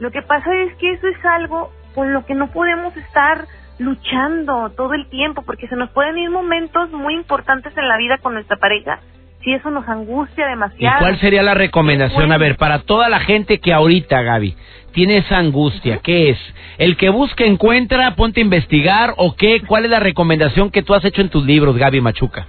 Lo 0.00 0.10
que 0.10 0.22
pasa 0.22 0.52
es 0.54 0.74
que 0.76 0.92
eso 0.92 1.06
es 1.06 1.24
algo 1.24 1.70
con 1.94 2.12
lo 2.12 2.24
que 2.24 2.34
no 2.34 2.48
podemos 2.48 2.96
estar 2.96 3.44
luchando 3.78 4.70
todo 4.70 4.94
el 4.94 5.08
tiempo 5.08 5.42
porque 5.42 5.68
se 5.68 5.76
nos 5.76 5.90
pueden 5.90 6.18
ir 6.18 6.30
momentos 6.30 6.90
muy 6.90 7.14
importantes 7.14 7.76
en 7.76 7.86
la 7.86 7.96
vida 7.96 8.18
con 8.18 8.34
nuestra 8.34 8.56
pareja 8.56 8.98
si 9.44 9.52
eso 9.52 9.70
nos 9.70 9.86
angustia 9.88 10.48
demasiado. 10.48 10.96
¿Y 10.96 11.00
cuál 11.00 11.20
sería 11.20 11.42
la 11.42 11.54
recomendación? 11.54 12.32
A 12.32 12.38
ver, 12.38 12.56
para 12.56 12.80
toda 12.80 13.08
la 13.08 13.20
gente 13.20 13.60
que 13.60 13.72
ahorita, 13.72 14.22
Gaby, 14.22 14.56
tiene 14.92 15.18
esa 15.18 15.38
angustia, 15.38 16.00
¿qué 16.02 16.30
es? 16.30 16.38
¿El 16.78 16.96
que 16.96 17.10
busca 17.10 17.44
encuentra, 17.44 18.16
ponte 18.16 18.40
a 18.40 18.44
investigar 18.44 19.14
o 19.16 19.36
qué? 19.36 19.62
¿Cuál 19.64 19.84
es 19.84 19.90
la 19.90 20.00
recomendación 20.00 20.70
que 20.70 20.82
tú 20.82 20.94
has 20.94 21.04
hecho 21.04 21.20
en 21.20 21.28
tus 21.28 21.44
libros, 21.44 21.76
Gaby 21.76 22.00
Machuca? 22.00 22.48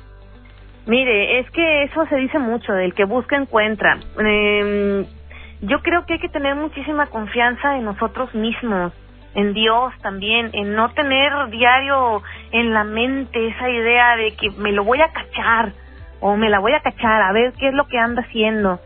Mire, 0.86 1.40
es 1.40 1.50
que 1.52 1.84
eso 1.84 2.06
se 2.08 2.16
dice 2.16 2.40
mucho, 2.40 2.74
del 2.74 2.94
que 2.94 3.06
busca 3.06 3.36
encuentra. 3.36 4.00
Em, 4.18 5.06
yo 5.62 5.82
creo 5.82 6.06
que 6.06 6.14
hay 6.14 6.20
que 6.20 6.30
tener 6.30 6.56
muchísima 6.56 7.08
confianza 7.08 7.78
en 7.78 7.86
nosotros 7.86 8.34
mismos, 8.34 8.94
en 9.36 9.54
Dios 9.54 9.94
también, 10.02 10.50
en 10.54 10.76
no 10.76 10.90
tener 10.90 11.32
diario 11.50 12.24
en 12.52 12.74
la 12.74 12.84
mente 12.84 13.48
esa 13.48 13.70
idea 13.70 14.16
de 14.16 14.36
que 14.36 14.50
me 14.52 14.72
lo 14.72 14.84
voy 14.84 15.02
a 15.02 15.12
cachar, 15.12 15.74
o 16.22 16.36
me 16.36 16.50
la 16.50 16.60
voy 16.60 16.74
a 16.74 16.82
cachar 16.82 17.22
a 17.22 17.32
ver 17.32 17.54
qué 17.54 17.68
es 17.68 17.74
lo 17.74 17.88
que 17.88 17.98
anda 17.98 18.22
haciendo. 18.22 18.80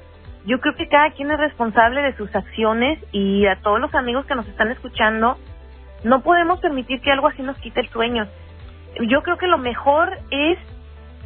Yo 0.46 0.60
creo 0.60 0.76
que 0.76 0.90
cada 0.90 1.12
quien 1.12 1.32
es 1.32 1.40
responsable 1.40 2.02
de 2.02 2.16
sus 2.18 2.36
acciones 2.36 3.00
y 3.12 3.46
a 3.46 3.56
todos 3.62 3.80
los 3.80 3.96
amigos 3.96 4.26
que 4.26 4.36
nos 4.36 4.48
están 4.48 4.70
escuchando, 4.72 5.38
no 6.04 6.22
podemos 6.22 6.60
permitir 6.60 7.00
que 7.02 7.12
algo 7.12 7.28
así 7.28 7.42
nos 7.42 7.58
quite 7.60 7.80
el 7.80 7.90
sueño. 7.90 8.28
Yo 9.08 9.24
creo 9.24 9.38
que 9.38 9.48
lo 9.48 9.58
mejor 9.58 10.12
es 10.32 10.60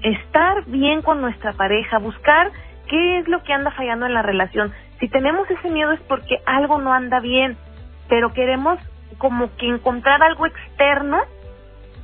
estar 0.02 0.66
bien 0.66 1.02
con 1.02 1.22
nuestra 1.22 1.54
pareja, 1.54 1.98
buscar 2.00 2.52
qué 2.88 3.20
es 3.20 3.28
lo 3.28 3.44
que 3.44 3.54
anda 3.54 3.72
fallando 3.72 4.06
en 4.06 4.14
la 4.14 4.22
relación. 4.22 4.74
Si 5.00 5.08
tenemos 5.10 5.50
ese 5.50 5.70
miedo 5.70 5.92
es 5.92 6.00
porque 6.02 6.40
algo 6.46 6.80
no 6.80 6.94
anda 6.94 7.20
bien, 7.20 7.58
pero 8.08 8.34
queremos 8.34 8.80
como 9.18 9.56
que 9.58 9.68
encontrar 9.68 10.22
algo 10.24 10.46
externo, 10.46 11.20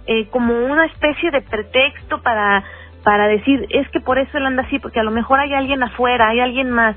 eh, 0.06 0.28
como 0.30 0.54
una 0.66 0.86
especie 0.86 1.32
de 1.32 1.42
pretexto 1.42 2.22
para 2.22 2.64
para 3.04 3.28
decir, 3.28 3.68
es 3.70 3.88
que 3.90 4.00
por 4.00 4.18
eso 4.18 4.38
él 4.38 4.46
anda 4.46 4.64
así, 4.64 4.80
porque 4.80 5.00
a 5.00 5.04
lo 5.04 5.12
mejor 5.12 5.40
hay 5.40 5.54
alguien 5.54 5.84
afuera, 5.84 6.30
hay 6.30 6.40
alguien 6.40 6.72
más, 6.72 6.96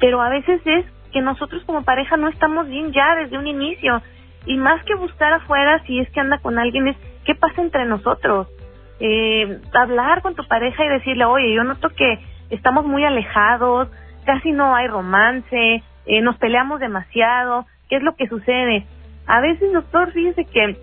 pero 0.00 0.20
a 0.20 0.28
veces 0.28 0.60
es 0.64 0.84
que 1.12 1.20
nosotros 1.22 1.62
como 1.64 1.84
pareja 1.84 2.16
no 2.16 2.28
estamos 2.28 2.66
bien 2.66 2.92
ya 2.92 3.14
desde 3.14 3.38
un 3.38 3.46
inicio, 3.46 4.02
y 4.46 4.56
más 4.56 4.82
que 4.84 4.94
buscar 4.96 5.32
afuera 5.32 5.82
si 5.86 6.00
es 6.00 6.10
que 6.10 6.20
anda 6.20 6.38
con 6.38 6.58
alguien, 6.58 6.88
es 6.88 6.96
qué 7.24 7.34
pasa 7.34 7.62
entre 7.62 7.86
nosotros. 7.86 8.48
Eh, 9.00 9.60
hablar 9.72 10.22
con 10.22 10.34
tu 10.34 10.46
pareja 10.46 10.84
y 10.84 10.88
decirle, 10.88 11.24
oye, 11.24 11.52
yo 11.52 11.64
noto 11.64 11.90
que 11.90 12.18
estamos 12.50 12.84
muy 12.84 13.04
alejados, 13.04 13.88
casi 14.24 14.52
no 14.52 14.74
hay 14.74 14.86
romance, 14.86 15.82
eh, 16.06 16.20
nos 16.22 16.36
peleamos 16.36 16.80
demasiado, 16.80 17.66
¿qué 17.88 17.96
es 17.96 18.02
lo 18.02 18.14
que 18.14 18.28
sucede? 18.28 18.86
A 19.26 19.40
veces, 19.40 19.72
doctor, 19.72 20.12
fíjese 20.12 20.44
que 20.44 20.76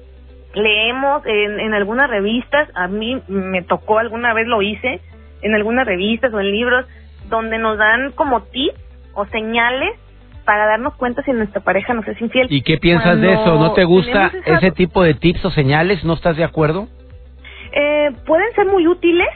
leemos 0.54 1.26
en, 1.26 1.60
en 1.60 1.74
algunas 1.74 2.10
revistas, 2.10 2.70
a 2.76 2.88
mí 2.88 3.22
me 3.28 3.62
tocó 3.62 4.00
alguna 4.00 4.34
vez 4.34 4.48
lo 4.48 4.62
hice, 4.62 5.00
en 5.42 5.56
algunas 5.56 5.86
revistas 5.86 6.34
o 6.34 6.40
en 6.40 6.52
libros, 6.52 6.86
donde 7.30 7.58
nos 7.58 7.78
dan 7.78 8.12
como 8.12 8.42
tips 8.42 8.80
o 9.14 9.26
señales 9.26 9.92
para 10.46 10.66
darnos 10.66 10.96
cuenta 10.96 11.22
si 11.24 11.32
nuestra 11.32 11.62
pareja 11.62 11.94
nos 11.94 12.08
es 12.08 12.20
infiel. 12.20 12.48
¿Y 12.50 12.62
qué 12.64 12.78
piensas 12.78 13.20
de 13.20 13.34
eso? 13.34 13.56
¿No 13.58 13.74
te 13.74 13.84
gusta 13.84 14.32
ese 14.46 14.72
tipo 14.72 15.04
de 15.04 15.14
tips 15.14 15.46
o 15.46 15.52
señales? 15.52 16.04
¿No 16.04 16.14
estás 16.14 16.36
de 16.36 16.44
acuerdo? 16.44 16.88
Eh, 17.72 18.12
pueden 18.26 18.54
ser 18.54 18.66
muy 18.66 18.88
útiles 18.88 19.30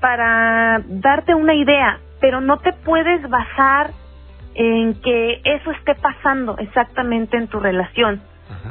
para 0.00 0.82
darte 0.86 1.34
una 1.34 1.54
idea, 1.54 2.00
pero 2.20 2.40
no 2.40 2.58
te 2.58 2.72
puedes 2.72 3.28
basar 3.28 3.90
en 4.54 5.00
que 5.00 5.40
eso 5.44 5.70
esté 5.70 5.94
pasando 5.94 6.58
exactamente 6.58 7.36
en 7.36 7.48
tu 7.48 7.60
relación 7.60 8.20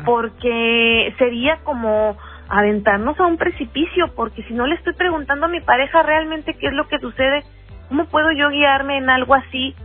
porque 0.06 1.14
sería 1.18 1.58
como 1.64 2.18
aventarnos 2.50 3.20
a 3.20 3.26
un 3.26 3.38
precipicio, 3.38 4.14
porque 4.16 4.44
si 4.44 4.54
no 4.54 4.68
le 4.68 4.76
estoy 4.76 4.94
preguntando 4.94 5.46
a 5.46 5.50
mi 5.50 5.62
pareja 5.62 6.04
realmente 6.04 6.56
qué 6.56 6.68
es 6.68 6.74
lo 6.74 6.88
que 6.88 7.00
sucede, 7.00 7.44
¿cómo 7.88 8.06
puedo 8.06 8.32
yo 8.32 8.50
guiarme 8.50 8.98
en 8.98 9.10
algo 9.10 9.36
así 9.36 9.76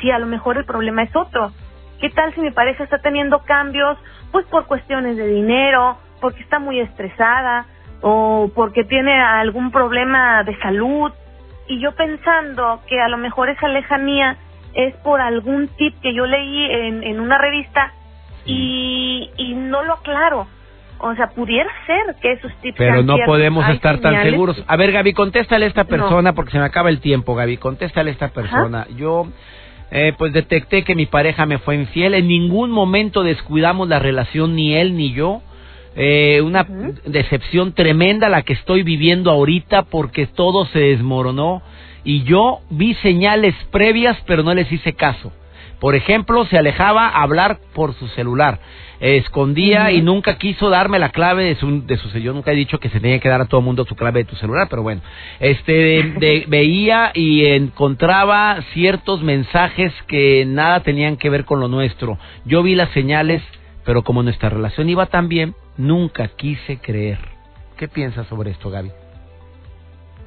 si 0.00 0.10
a 0.10 0.18
lo 0.18 0.26
mejor 0.26 0.58
el 0.58 0.64
problema 0.64 1.02
es 1.02 1.14
otro? 1.14 1.52
¿Qué 2.00 2.10
tal 2.10 2.34
si 2.34 2.40
mi 2.40 2.50
pareja 2.50 2.84
está 2.84 2.98
teniendo 2.98 3.40
cambios, 3.40 3.98
pues 4.30 4.46
por 4.46 4.66
cuestiones 4.66 5.16
de 5.16 5.26
dinero, 5.26 5.98
porque 6.20 6.42
está 6.42 6.58
muy 6.58 6.80
estresada 6.80 7.66
o 8.02 8.50
porque 8.54 8.84
tiene 8.84 9.18
algún 9.20 9.70
problema 9.70 10.44
de 10.44 10.56
salud? 10.58 11.10
Y 11.68 11.80
yo 11.80 11.92
pensando 11.92 12.80
que 12.86 13.00
a 13.00 13.08
lo 13.08 13.16
mejor 13.16 13.48
esa 13.48 13.68
lejanía 13.68 14.36
es 14.74 14.94
por 14.96 15.20
algún 15.20 15.68
tip 15.68 15.94
que 16.02 16.12
yo 16.12 16.26
leí 16.26 16.64
en, 16.70 17.02
en 17.02 17.20
una 17.20 17.38
revista 17.38 17.92
y, 18.44 19.30
y 19.36 19.54
no 19.54 19.82
lo 19.82 19.94
aclaro. 19.94 20.46
O 21.04 21.14
sea, 21.16 21.30
pudiera 21.30 21.68
ser 21.84 22.14
que 22.20 22.32
esos 22.32 22.52
tipos... 22.60 22.78
Pero 22.78 23.02
no 23.02 23.16
podemos 23.26 23.68
estar 23.70 23.98
tan 23.98 24.22
seguros. 24.22 24.62
A 24.68 24.76
ver, 24.76 24.92
Gaby, 24.92 25.12
contéstale 25.14 25.64
a 25.64 25.68
esta 25.68 25.84
persona, 25.84 26.32
porque 26.32 26.52
se 26.52 26.58
me 26.58 26.64
acaba 26.64 26.90
el 26.90 27.00
tiempo, 27.00 27.34
Gaby. 27.34 27.56
Contéstale 27.56 28.10
a 28.10 28.12
esta 28.12 28.28
persona. 28.28 28.86
Yo, 28.96 29.26
eh, 29.90 30.12
pues 30.16 30.32
detecté 30.32 30.84
que 30.84 30.94
mi 30.94 31.06
pareja 31.06 31.44
me 31.44 31.58
fue 31.58 31.74
infiel. 31.74 32.14
En 32.14 32.28
ningún 32.28 32.70
momento 32.70 33.24
descuidamos 33.24 33.88
la 33.88 33.98
relación, 33.98 34.54
ni 34.54 34.76
él 34.76 34.96
ni 34.96 35.12
yo. 35.12 35.42
Eh, 35.94 36.40
una 36.42 36.66
decepción 37.04 37.72
tremenda 37.72 38.28
la 38.28 38.42
que 38.42 38.54
estoy 38.54 38.82
viviendo 38.82 39.30
ahorita 39.30 39.82
porque 39.82 40.26
todo 40.26 40.66
se 40.66 40.78
desmoronó. 40.78 41.62
Y 42.04 42.24
yo 42.24 42.60
vi 42.70 42.94
señales 42.94 43.54
previas, 43.70 44.18
pero 44.26 44.42
no 44.42 44.54
les 44.54 44.70
hice 44.72 44.94
caso. 44.94 45.32
Por 45.82 45.96
ejemplo, 45.96 46.46
se 46.46 46.56
alejaba 46.56 47.08
a 47.08 47.24
hablar 47.24 47.58
por 47.74 47.94
su 47.94 48.06
celular, 48.06 48.60
escondía 49.00 49.90
y 49.90 50.00
nunca 50.00 50.38
quiso 50.38 50.70
darme 50.70 51.00
la 51.00 51.08
clave 51.08 51.42
de 51.44 51.56
su, 51.56 51.84
de 51.84 51.96
su 51.96 52.08
Yo 52.20 52.32
nunca 52.32 52.52
he 52.52 52.54
dicho 52.54 52.78
que 52.78 52.88
se 52.88 53.00
tenía 53.00 53.18
que 53.18 53.28
dar 53.28 53.40
a 53.40 53.46
todo 53.46 53.60
mundo 53.62 53.84
su 53.84 53.96
clave 53.96 54.20
de 54.20 54.26
tu 54.26 54.36
celular, 54.36 54.68
pero 54.70 54.84
bueno, 54.84 55.00
este 55.40 56.44
veía 56.46 57.10
y 57.14 57.46
encontraba 57.46 58.62
ciertos 58.74 59.24
mensajes 59.24 59.92
que 60.06 60.44
nada 60.46 60.84
tenían 60.84 61.16
que 61.16 61.30
ver 61.30 61.44
con 61.44 61.58
lo 61.58 61.66
nuestro. 61.66 62.16
Yo 62.44 62.62
vi 62.62 62.76
las 62.76 62.90
señales, 62.90 63.42
pero 63.84 64.02
como 64.02 64.22
nuestra 64.22 64.48
relación 64.48 64.88
iba 64.88 65.06
tan 65.06 65.28
bien, 65.28 65.54
nunca 65.76 66.28
quise 66.28 66.78
creer. 66.78 67.18
¿Qué 67.76 67.88
piensas 67.88 68.26
sobre 68.28 68.50
esto, 68.50 68.70
Gaby? 68.70 68.90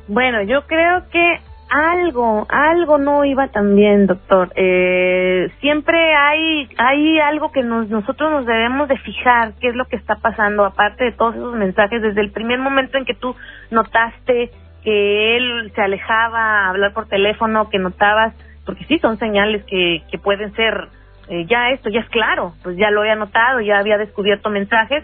Bueno, 0.08 0.44
yo 0.44 0.68
creo 0.68 1.10
que 1.10 1.40
algo, 1.70 2.46
algo 2.50 2.98
no 2.98 3.26
iba 3.26 3.48
tan 3.48 3.76
bien, 3.76 4.08
doctor. 4.08 4.52
Eh, 4.56 5.50
siempre 5.62 6.16
hay, 6.16 6.70
hay 6.78 7.20
algo 7.20 7.52
que 7.52 7.64
nos, 7.64 7.90
nosotros 7.90 8.32
nos 8.32 8.46
debemos 8.46 8.88
de 8.88 8.98
fijar, 8.98 9.54
qué 9.60 9.70
es 9.70 9.76
lo 9.76 9.86
que 9.86 9.96
está 9.96 10.16
pasando, 10.16 10.66
aparte 10.66 11.06
de 11.06 11.12
todos 11.12 11.36
esos 11.36 11.56
mensajes, 11.56 12.02
desde 12.02 12.22
el 12.22 12.32
primer 12.32 12.60
momento 12.60 12.98
en 12.98 13.06
que 13.06 13.16
tú 13.16 13.36
notaste 13.72 14.52
que 14.84 15.38
él 15.38 15.72
se 15.74 15.82
alejaba 15.82 16.40
a 16.40 16.70
hablar 16.70 16.94
por 16.94 17.08
teléfono, 17.08 17.70
que 17.70 17.80
notabas, 17.80 18.36
porque 18.66 18.86
sí 18.86 19.00
son 19.00 19.18
señales 19.18 19.64
que, 19.66 20.04
que 20.12 20.20
pueden 20.20 20.54
ser, 20.54 20.90
eh, 21.28 21.46
ya 21.48 21.72
esto 21.72 21.90
ya 21.90 22.02
es 22.02 22.10
claro, 22.10 22.54
pues 22.64 22.78
ya 22.78 22.92
lo 22.92 23.02
había 23.02 23.16
notado, 23.16 23.62
ya 23.62 23.80
había 23.80 23.98
descubierto 23.98 24.50
mensajes, 24.50 25.04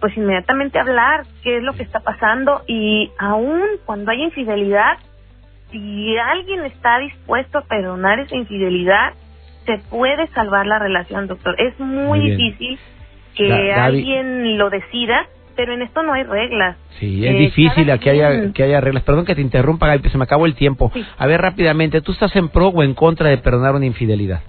pues 0.00 0.16
inmediatamente 0.16 0.78
hablar 0.78 1.24
qué 1.42 1.58
es 1.58 1.62
lo 1.62 1.72
que 1.74 1.82
está 1.82 2.00
pasando 2.00 2.62
y 2.66 3.10
aún 3.18 3.62
cuando 3.86 4.10
hay 4.10 4.22
infidelidad, 4.22 4.98
si 5.70 6.18
alguien 6.18 6.64
está 6.66 6.98
dispuesto 6.98 7.58
a 7.58 7.62
perdonar 7.62 8.18
esa 8.20 8.36
infidelidad, 8.36 9.14
se 9.64 9.78
puede 9.88 10.26
salvar 10.28 10.66
la 10.66 10.78
relación, 10.78 11.26
doctor. 11.26 11.54
Es 11.58 11.78
muy, 11.78 12.20
difícil 12.20 12.78
que 13.34 13.72
alguien 13.72 14.58
lo 14.58 14.68
decida, 14.68 15.26
pero 15.56 15.72
en 15.72 15.82
esto 15.82 16.02
no 16.02 16.12
hay 16.12 16.24
reglas. 16.24 16.76
Sí, 16.98 17.26
es 17.26 17.34
eh, 17.34 17.38
difícil 17.38 17.98
que 17.98 18.10
haya, 18.10 18.52
que 18.52 18.62
haya 18.62 18.80
reglas. 18.80 19.04
Perdón 19.04 19.24
que 19.24 19.34
te 19.34 19.40
interrumpa, 19.40 19.96
se 19.98 20.18
me 20.18 20.24
acabó 20.24 20.46
el 20.46 20.54
tiempo. 20.54 20.92
A 21.16 21.26
ver, 21.26 21.40
rápidamente, 21.40 22.02
¿tú 22.02 22.12
estás 22.12 22.34
en 22.36 22.48
pro 22.48 22.68
o 22.68 22.82
en 22.82 22.94
contra 22.94 23.30
de 23.30 23.38
perdonar 23.38 23.74
una 23.74 23.86
infidelidad? 23.86 24.42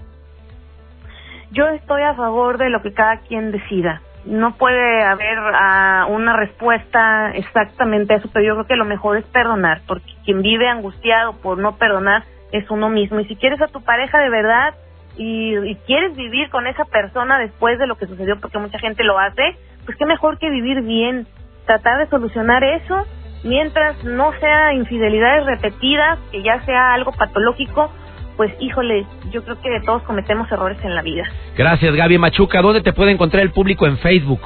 Yo 1.50 1.68
estoy 1.68 2.02
a 2.02 2.14
favor 2.14 2.58
de 2.58 2.70
lo 2.70 2.82
que 2.82 2.92
cada 2.92 3.18
quien 3.18 3.52
decida 3.52 4.00
no 4.24 4.56
puede 4.56 5.02
haber 5.02 5.38
uh, 5.38 6.12
una 6.12 6.36
respuesta 6.36 7.30
exactamente 7.34 8.14
a 8.14 8.16
eso, 8.16 8.30
pero 8.32 8.46
yo 8.46 8.54
creo 8.54 8.66
que 8.66 8.76
lo 8.76 8.84
mejor 8.84 9.18
es 9.18 9.24
perdonar, 9.26 9.82
porque 9.86 10.12
quien 10.24 10.42
vive 10.42 10.68
angustiado 10.68 11.34
por 11.34 11.58
no 11.58 11.76
perdonar 11.76 12.24
es 12.52 12.68
uno 12.70 12.88
mismo. 12.88 13.20
Y 13.20 13.26
si 13.26 13.36
quieres 13.36 13.60
a 13.60 13.68
tu 13.68 13.82
pareja 13.82 14.18
de 14.20 14.30
verdad 14.30 14.74
y, 15.16 15.56
y 15.56 15.74
quieres 15.86 16.16
vivir 16.16 16.48
con 16.50 16.66
esa 16.66 16.84
persona 16.86 17.38
después 17.38 17.78
de 17.78 17.86
lo 17.86 17.96
que 17.96 18.06
sucedió, 18.06 18.40
porque 18.40 18.58
mucha 18.58 18.78
gente 18.78 19.04
lo 19.04 19.18
hace, 19.18 19.56
pues 19.84 19.96
qué 19.98 20.06
mejor 20.06 20.38
que 20.38 20.48
vivir 20.48 20.80
bien, 20.82 21.26
tratar 21.66 21.98
de 21.98 22.06
solucionar 22.06 22.64
eso 22.64 23.06
mientras 23.42 24.02
no 24.04 24.32
sea 24.40 24.72
infidelidades 24.72 25.44
repetidas, 25.44 26.18
que 26.32 26.42
ya 26.42 26.64
sea 26.64 26.94
algo 26.94 27.12
patológico 27.12 27.92
pues 28.36 28.52
híjole, 28.60 29.06
yo 29.30 29.42
creo 29.44 29.60
que 29.60 29.80
todos 29.84 30.02
cometemos 30.02 30.50
errores 30.50 30.78
en 30.82 30.94
la 30.94 31.02
vida. 31.02 31.24
Gracias, 31.56 31.94
Gaby 31.94 32.18
Machuca. 32.18 32.60
¿Dónde 32.62 32.82
te 32.82 32.92
puede 32.92 33.12
encontrar 33.12 33.42
el 33.42 33.50
público 33.50 33.86
en 33.86 33.98
Facebook? 33.98 34.40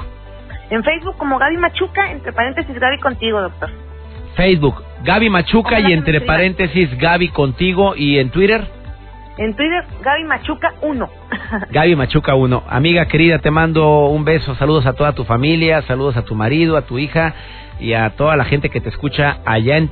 En 0.71 0.85
Facebook 0.85 1.17
como 1.17 1.39
Gaby 1.39 1.57
Machuca, 1.57 2.13
entre 2.13 2.33
paréntesis 2.33 2.79
Gaby 2.79 2.99
contigo, 2.99 3.41
doctor. 3.41 3.71
Facebook, 4.37 4.83
Gaby 5.03 5.31
Machuca 5.31 5.81
y 5.81 5.93
entre 5.93 6.21
paréntesis 6.21 6.97
Gaby 6.99 7.29
contigo 7.29 7.97
y 7.97 8.19
en 8.19 8.31
Twitter. 8.31 8.67
En 9.39 9.55
Twitter, 9.55 9.85
Gaby 10.03 10.25
Machuca 10.25 10.75
1. 10.83 11.11
Gaby 11.71 11.97
Machuca 11.97 12.35
1. 12.35 12.65
Amiga 12.69 13.07
querida, 13.07 13.39
te 13.39 13.51
mando 13.51 14.07
un 14.07 14.25
beso. 14.25 14.55
Saludos 14.57 14.85
a 14.87 14.93
toda 14.93 15.13
tu 15.15 15.25
familia, 15.25 15.83
saludos 15.83 16.17
a 16.17 16.23
tu 16.23 16.35
marido, 16.35 16.77
a 16.77 16.83
tu 16.83 16.99
hija 16.99 17.35
y 17.81 17.95
a 17.95 18.11
toda 18.11 18.37
la 18.37 18.45
gente 18.45 18.69
que 18.69 18.81
te 18.81 18.91
escucha 18.91 19.39
allá 19.47 19.79
en, 19.79 19.91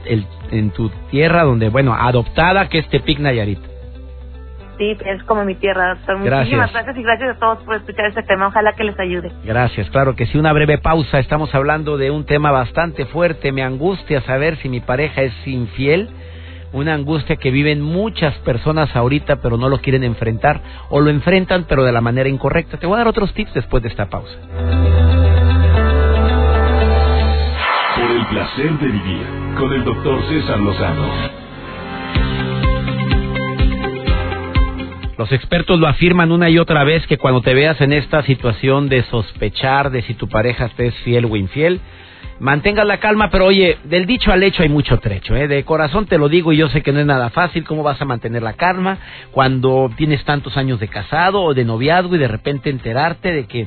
en 0.51 0.71
tu 0.71 0.91
tierra, 1.11 1.45
donde, 1.45 1.69
bueno, 1.69 1.95
adoptada, 1.95 2.69
que 2.69 2.79
es 2.79 2.89
Tepic 2.89 3.21
Nayarit. 3.21 3.76
Sí, 4.79 4.97
es 5.07 5.23
como 5.25 5.45
mi 5.45 5.55
tierra, 5.55 5.95
doctor. 5.95 6.19
Muchísimas 6.19 6.73
gracias 6.73 6.97
y 6.97 7.03
gracias 7.03 7.37
a 7.37 7.39
todos 7.39 7.63
por 7.65 7.77
escuchar 7.77 8.07
este 8.07 8.23
tema. 8.23 8.49
Ojalá 8.49 8.73
que 8.73 8.85
les 8.85 8.99
ayude. 8.99 9.33
Gracias, 9.45 9.89
claro 9.91 10.15
que 10.15 10.27
sí. 10.27 10.37
Una 10.37 10.53
breve 10.53 10.79
pausa. 10.79 11.19
Estamos 11.19 11.55
hablando 11.55 11.97
de 11.97 12.11
un 12.11 12.27
tema 12.27 12.51
bastante 12.51 13.07
fuerte. 13.07 13.53
Me 13.53 13.63
angustia 13.63 14.21
saber 14.23 14.57
si 14.59 14.69
mi 14.69 14.81
pareja 14.81 15.23
es 15.23 15.35
infiel. 15.47 16.11
Una 16.73 16.93
angustia 16.93 17.37
que 17.37 17.51
viven 17.51 17.81
muchas 17.81 18.35
personas 18.41 18.95
ahorita, 18.95 19.37
pero 19.37 19.57
no 19.57 19.71
lo 19.71 19.79
quieren 19.79 20.05
enfrentar. 20.05 20.61
O 20.91 21.01
lo 21.01 21.09
enfrentan, 21.09 21.65
pero 21.67 21.83
de 21.85 21.93
la 21.93 22.03
manera 22.03 22.29
incorrecta. 22.29 22.77
Te 22.77 22.87
voy 22.87 22.97
a 22.97 22.99
dar 22.99 23.09
otros 23.09 23.33
tips 23.33 23.55
después 23.55 23.83
de 23.83 23.89
esta 23.89 24.11
pausa. 24.11 24.37
Por 27.97 28.11
el 28.11 28.27
placer 28.27 28.79
de 28.79 28.89
vivir 28.89 29.27
con 29.59 29.73
el 29.73 29.85
doctor 29.85 30.21
César 30.29 30.59
Lozano. 30.59 31.46
Los 35.19 35.33
expertos 35.33 35.81
lo 35.81 35.89
afirman 35.89 36.31
una 36.31 36.51
y 36.51 36.59
otra 36.59 36.85
vez 36.85 37.07
que 37.07 37.17
cuando 37.17 37.41
te 37.41 37.55
veas 37.55 37.81
en 37.81 37.95
esta 37.95 38.23
situación 38.23 38.91
de 38.91 39.03
sospechar 39.05 39.91
de 39.91 40.03
si 40.03 40.13
tu 40.13 40.29
pareja 40.29 40.71
es 40.77 40.95
fiel 40.97 41.25
o 41.25 41.37
infiel, 41.37 41.81
mantengas 42.39 42.87
la 42.87 43.01
calma, 43.01 43.31
pero 43.31 43.47
oye, 43.47 43.79
del 43.85 44.05
dicho 44.05 44.31
al 44.31 44.43
hecho 44.43 44.63
hay 44.63 44.69
mucho 44.69 44.99
trecho, 44.99 45.35
¿eh? 45.35 45.49
De 45.49 45.65
corazón 45.65 46.05
te 46.05 46.19
lo 46.19 46.29
digo 46.29 46.53
y 46.53 46.59
yo 46.59 46.69
sé 46.69 46.83
que 46.83 46.93
no 46.93 47.01
es 47.01 47.07
nada 47.07 47.31
fácil, 47.31 47.65
¿cómo 47.65 47.83
vas 47.83 48.01
a 48.03 48.05
mantener 48.05 48.43
la 48.43 48.53
calma 48.53 48.99
cuando 49.33 49.91
tienes 49.97 50.23
tantos 50.25 50.59
años 50.59 50.81
de 50.81 50.89
casado 50.89 51.43
o 51.43 51.55
de 51.55 51.65
noviazgo 51.65 52.17
y 52.17 52.19
de 52.19 52.29
repente 52.29 52.69
enterarte 52.69 53.33
de 53.33 53.47
que 53.47 53.67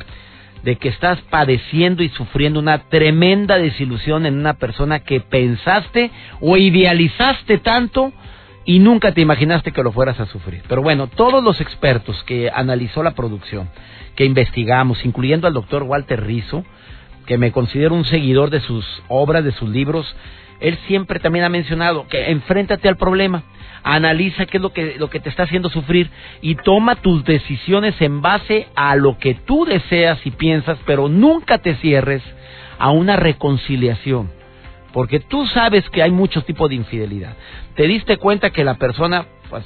de 0.64 0.76
que 0.76 0.90
estás 0.90 1.20
padeciendo 1.30 2.04
y 2.04 2.10
sufriendo 2.10 2.60
una 2.60 2.90
tremenda 2.90 3.58
desilusión 3.58 4.26
en 4.26 4.38
una 4.38 4.56
persona 4.56 5.00
que 5.00 5.22
pensaste 5.22 6.12
o 6.42 6.58
idealizaste 6.58 7.60
tanto 7.60 8.12
y 8.65 8.80
nunca 8.80 9.13
te 9.13 9.22
imaginaste 9.22 9.72
que 9.72 9.84
lo 9.84 9.91
fueras 9.91 10.19
a 10.19 10.26
sufrir. 10.28 10.63
Pero 10.67 10.82
bueno, 10.82 11.08
todos 11.08 11.43
los 11.43 11.62
expertos 11.62 12.24
que 12.24 12.50
analizó 12.54 13.04
la 13.04 13.15
producción, 13.15 13.69
que 14.15 14.26
investigamos, 14.26 15.04
incluyendo 15.06 15.48
al 15.48 15.54
doctor 15.54 15.84
Walter 15.84 16.24
Rizzo, 16.26 16.63
que 17.26 17.38
me 17.38 17.52
considero 17.52 17.95
un 17.95 18.06
seguidor 18.06 18.50
de 18.50 18.60
sus 18.60 18.86
obras, 19.08 19.43
de 19.43 19.52
sus 19.52 19.69
libros, 19.69 20.15
él 20.60 20.78
siempre 20.88 21.19
también 21.19 21.45
ha 21.45 21.50
mencionado 21.50 22.08
que 22.08 22.32
enfréntate 22.32 22.89
al 22.89 22.98
problema, 22.98 23.43
analiza 23.84 24.45
qué 24.45 24.58
es 24.58 24.62
lo 24.62 24.74
que, 24.74 24.95
lo 24.98 25.10
que 25.10 25.19
te 25.19 25.30
está 25.30 25.43
haciendo 25.43 25.69
sufrir 25.69 26.10
y 26.41 26.56
toma 26.56 26.95
tus 26.95 27.24
decisiones 27.24 27.95
en 28.02 28.22
base 28.22 28.67
a 28.76 28.95
lo 28.95 29.17
que 29.19 29.36
tú 29.36 29.65
deseas 29.65 30.26
y 30.26 30.32
piensas, 30.32 30.78
pero 30.86 31.08
nunca 31.08 31.60
te 31.60 31.76
cierres 31.76 32.24
a 32.78 32.91
una 32.91 33.15
reconciliación 33.15 34.39
porque 34.91 35.19
tú 35.19 35.45
sabes 35.48 35.88
que 35.89 36.02
hay 36.02 36.12
muchos 36.12 36.45
tipos 36.45 36.69
de 36.69 36.76
infidelidad. 36.76 37.36
Te 37.80 37.88
diste 37.88 38.18
cuenta 38.18 38.50
que 38.50 38.65
la 38.65 38.74
persona 38.74 39.26
pues, 39.50 39.63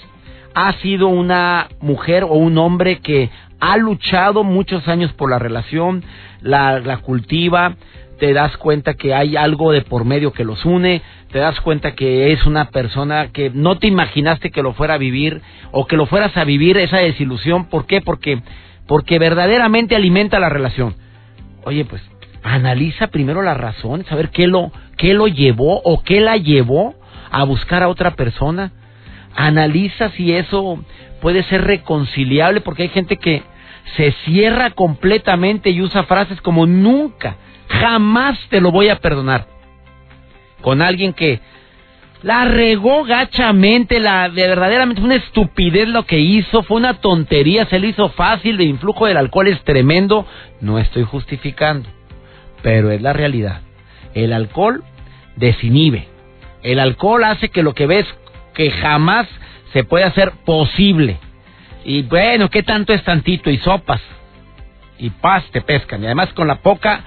ha 0.53 0.73
sido 0.73 1.07
una 1.07 1.67
mujer 1.81 2.23
o 2.23 2.33
un 2.33 2.59
hombre 2.59 2.99
que 2.99 3.31
ha 3.59 3.75
luchado 3.77 4.43
muchos 4.43 4.87
años 4.87 5.11
por 5.13 5.31
la 5.31 5.39
relación, 5.39 6.03
la, 6.39 6.97
cultiva, 6.97 7.75
te 8.19 8.31
das 8.33 8.55
cuenta 8.57 8.93
que 8.93 9.15
hay 9.15 9.35
algo 9.35 9.71
de 9.71 9.81
por 9.81 10.05
medio 10.05 10.31
que 10.31 10.43
los 10.43 10.63
une, 10.63 11.01
te 11.31 11.39
das 11.39 11.59
cuenta 11.61 11.95
que 11.95 12.31
es 12.31 12.45
una 12.45 12.69
persona 12.69 13.29
que 13.29 13.49
no 13.49 13.79
te 13.79 13.87
imaginaste 13.87 14.51
que 14.51 14.61
lo 14.61 14.73
fuera 14.73 14.93
a 14.93 14.99
vivir 14.99 15.41
o 15.71 15.87
que 15.87 15.97
lo 15.97 16.05
fueras 16.05 16.37
a 16.37 16.43
vivir 16.43 16.77
esa 16.77 16.97
desilusión. 16.97 17.65
¿Por 17.65 17.87
qué? 17.87 18.01
Porque, 18.01 18.43
porque 18.85 19.17
verdaderamente 19.17 19.95
alimenta 19.95 20.39
la 20.39 20.49
relación. 20.49 20.93
Oye, 21.63 21.83
pues 21.83 22.03
analiza 22.43 23.07
primero 23.07 23.41
la 23.41 23.55
razón, 23.55 24.05
saber 24.05 24.29
qué 24.29 24.45
lo, 24.45 24.71
qué 24.97 25.15
lo 25.15 25.27
llevó 25.27 25.81
o 25.83 26.03
qué 26.03 26.21
la 26.21 26.37
llevó 26.37 26.93
a 27.33 27.43
buscar 27.43 27.83
a 27.83 27.89
otra 27.89 28.11
persona. 28.11 28.71
Analiza 29.35 30.11
si 30.11 30.33
eso 30.33 30.81
puede 31.21 31.43
ser 31.43 31.65
reconciliable, 31.65 32.61
porque 32.61 32.83
hay 32.83 32.89
gente 32.89 33.17
que 33.17 33.43
se 33.97 34.13
cierra 34.23 34.69
completamente 34.71 35.69
y 35.69 35.81
usa 35.81 36.03
frases 36.03 36.39
como 36.41 36.65
nunca, 36.65 37.35
jamás 37.67 38.39
te 38.49 38.61
lo 38.61 38.71
voy 38.71 38.87
a 38.87 38.99
perdonar. 38.99 39.47
Con 40.61 40.81
alguien 40.81 41.11
que 41.11 41.41
la 42.21 42.45
regó 42.45 43.03
gachamente, 43.03 43.99
la 43.99 44.29
de 44.29 44.47
verdaderamente 44.47 45.01
fue 45.01 45.07
una 45.07 45.23
estupidez 45.23 45.89
lo 45.89 46.05
que 46.05 46.19
hizo, 46.19 46.63
fue 46.63 46.77
una 46.77 47.01
tontería, 47.01 47.65
se 47.65 47.79
le 47.79 47.87
hizo 47.87 48.07
fácil, 48.09 48.55
el 48.55 48.67
influjo 48.67 49.07
del 49.07 49.17
alcohol 49.17 49.49
es 49.49 49.61
tremendo, 49.65 50.25
no 50.61 50.79
estoy 50.79 51.03
justificando 51.03 51.89
pero 52.63 52.89
es 52.89 53.01
la 53.01 53.13
realidad. 53.13 53.61
El 54.15 54.33
alcohol 54.33 54.83
desinhibe. 55.35 56.07
El 56.63 56.79
alcohol 56.79 57.23
hace 57.25 57.49
que 57.49 57.63
lo 57.63 57.73
que 57.73 57.87
ves 57.87 58.05
que 58.53 58.71
jamás 58.71 59.27
se 59.73 59.83
puede 59.83 60.05
hacer 60.05 60.31
posible. 60.45 61.17
Y 61.85 62.03
bueno, 62.03 62.49
¿qué 62.49 62.63
tanto 62.63 62.93
es 62.93 63.03
tantito? 63.03 63.49
Y 63.49 63.57
sopas. 63.57 64.01
Y 64.97 65.09
paz 65.09 65.43
te 65.51 65.61
pescan. 65.61 66.01
Y 66.01 66.05
además 66.05 66.29
con 66.33 66.47
la 66.47 66.61
poca 66.61 67.03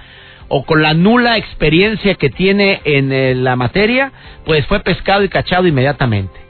o 0.49 0.63
con 0.65 0.81
la 0.81 0.93
nula 0.93 1.37
experiencia 1.37 2.15
que 2.15 2.29
tiene 2.29 2.81
en 2.83 3.11
eh, 3.11 3.35
la 3.35 3.55
materia, 3.55 4.11
pues 4.45 4.65
fue 4.67 4.79
pescado 4.81 5.23
y 5.23 5.29
cachado 5.29 5.67
inmediatamente. 5.67 6.46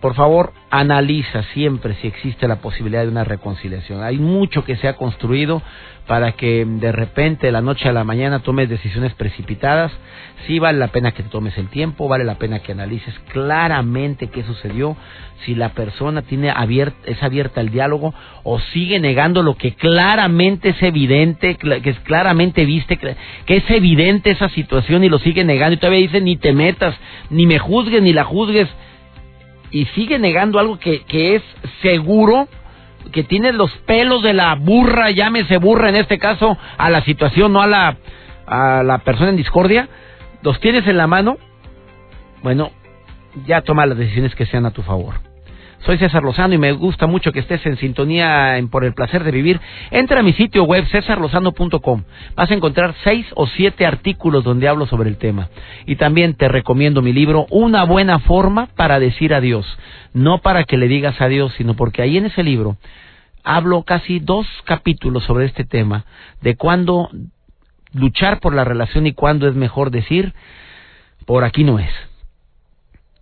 Por 0.00 0.14
favor, 0.14 0.52
analiza 0.70 1.42
siempre 1.54 1.94
si 1.94 2.06
existe 2.06 2.46
la 2.46 2.60
posibilidad 2.60 3.02
de 3.02 3.08
una 3.08 3.24
reconciliación. 3.24 4.02
Hay 4.04 4.18
mucho 4.18 4.64
que 4.64 4.76
se 4.76 4.86
ha 4.86 4.94
construido 4.94 5.60
para 6.06 6.32
que 6.32 6.64
de 6.64 6.92
repente 6.92 7.46
de 7.46 7.52
la 7.52 7.60
noche 7.60 7.88
a 7.88 7.92
la 7.92 8.04
mañana 8.04 8.38
tomes 8.38 8.68
decisiones 8.68 9.12
precipitadas. 9.14 9.90
Sí 10.46 10.60
vale 10.60 10.78
la 10.78 10.88
pena 10.88 11.12
que 11.12 11.24
te 11.24 11.28
tomes 11.28 11.58
el 11.58 11.68
tiempo, 11.68 12.06
vale 12.06 12.24
la 12.24 12.36
pena 12.36 12.60
que 12.60 12.72
analices 12.72 13.12
claramente 13.32 14.28
qué 14.28 14.44
sucedió, 14.44 14.96
si 15.44 15.56
la 15.56 15.70
persona 15.70 16.22
tiene 16.22 16.52
es 17.04 17.22
abierta 17.22 17.60
al 17.60 17.70
diálogo 17.70 18.14
o 18.44 18.58
sigue 18.58 19.00
negando 19.00 19.42
lo 19.42 19.56
que 19.56 19.74
claramente 19.74 20.70
es 20.70 20.82
evidente, 20.82 21.56
que 21.56 21.90
es 21.90 21.98
claramente 22.00 22.64
viste, 22.64 22.98
que 22.98 23.56
es 23.56 23.70
evidente 23.70 24.30
esa 24.30 24.48
situación 24.48 25.02
y 25.02 25.08
lo 25.08 25.18
sigue 25.18 25.44
negando 25.44 25.74
y 25.74 25.78
todavía 25.78 26.00
dice 26.00 26.20
ni 26.20 26.36
te 26.36 26.52
metas, 26.52 26.94
ni 27.30 27.46
me 27.46 27.58
juzgues, 27.58 28.00
ni 28.00 28.12
la 28.12 28.24
juzgues. 28.24 28.68
Y 29.70 29.86
sigue 29.86 30.18
negando 30.18 30.58
algo 30.58 30.78
que, 30.78 31.02
que 31.04 31.36
es 31.36 31.42
seguro, 31.82 32.48
que 33.12 33.24
tiene 33.24 33.52
los 33.52 33.70
pelos 33.86 34.22
de 34.22 34.32
la 34.32 34.54
burra, 34.54 35.10
llámese 35.10 35.58
burra 35.58 35.88
en 35.88 35.96
este 35.96 36.18
caso, 36.18 36.56
a 36.76 36.90
la 36.90 37.02
situación, 37.04 37.52
no 37.52 37.62
a 37.62 37.66
la, 37.66 37.96
a 38.46 38.82
la 38.82 38.98
persona 38.98 39.30
en 39.30 39.36
discordia, 39.36 39.88
los 40.42 40.60
tienes 40.60 40.86
en 40.86 40.96
la 40.96 41.06
mano, 41.06 41.36
bueno, 42.42 42.70
ya 43.46 43.62
toma 43.62 43.86
las 43.86 43.98
decisiones 43.98 44.34
que 44.34 44.46
sean 44.46 44.66
a 44.66 44.70
tu 44.70 44.82
favor. 44.82 45.27
Soy 45.86 45.96
César 45.98 46.22
Lozano 46.22 46.54
y 46.54 46.58
me 46.58 46.72
gusta 46.72 47.06
mucho 47.06 47.32
que 47.32 47.38
estés 47.38 47.64
en 47.64 47.76
sintonía 47.76 48.58
en 48.58 48.68
Por 48.68 48.84
el 48.84 48.94
Placer 48.94 49.22
de 49.22 49.30
Vivir. 49.30 49.60
Entra 49.90 50.20
a 50.20 50.22
mi 50.22 50.32
sitio 50.32 50.64
web 50.64 50.84
cesarlozano.com. 50.90 52.02
Vas 52.34 52.50
a 52.50 52.54
encontrar 52.54 52.94
seis 53.04 53.26
o 53.36 53.46
siete 53.46 53.86
artículos 53.86 54.42
donde 54.44 54.68
hablo 54.68 54.86
sobre 54.86 55.08
el 55.08 55.16
tema. 55.16 55.48
Y 55.86 55.96
también 55.96 56.34
te 56.34 56.48
recomiendo 56.48 57.00
mi 57.00 57.12
libro 57.12 57.46
Una 57.50 57.84
buena 57.84 58.18
forma 58.18 58.66
para 58.74 58.98
decir 58.98 59.32
adiós. 59.32 59.66
No 60.12 60.38
para 60.38 60.64
que 60.64 60.76
le 60.76 60.88
digas 60.88 61.20
adiós, 61.20 61.54
sino 61.56 61.74
porque 61.74 62.02
ahí 62.02 62.18
en 62.18 62.26
ese 62.26 62.42
libro 62.42 62.76
hablo 63.44 63.82
casi 63.84 64.18
dos 64.18 64.46
capítulos 64.64 65.24
sobre 65.24 65.46
este 65.46 65.64
tema, 65.64 66.04
de 66.42 66.56
cuándo 66.56 67.08
luchar 67.92 68.40
por 68.40 68.52
la 68.52 68.64
relación 68.64 69.06
y 69.06 69.12
cuándo 69.12 69.48
es 69.48 69.54
mejor 69.54 69.90
decir, 69.90 70.34
por 71.24 71.44
aquí 71.44 71.64
no 71.64 71.78
es. 71.78 72.07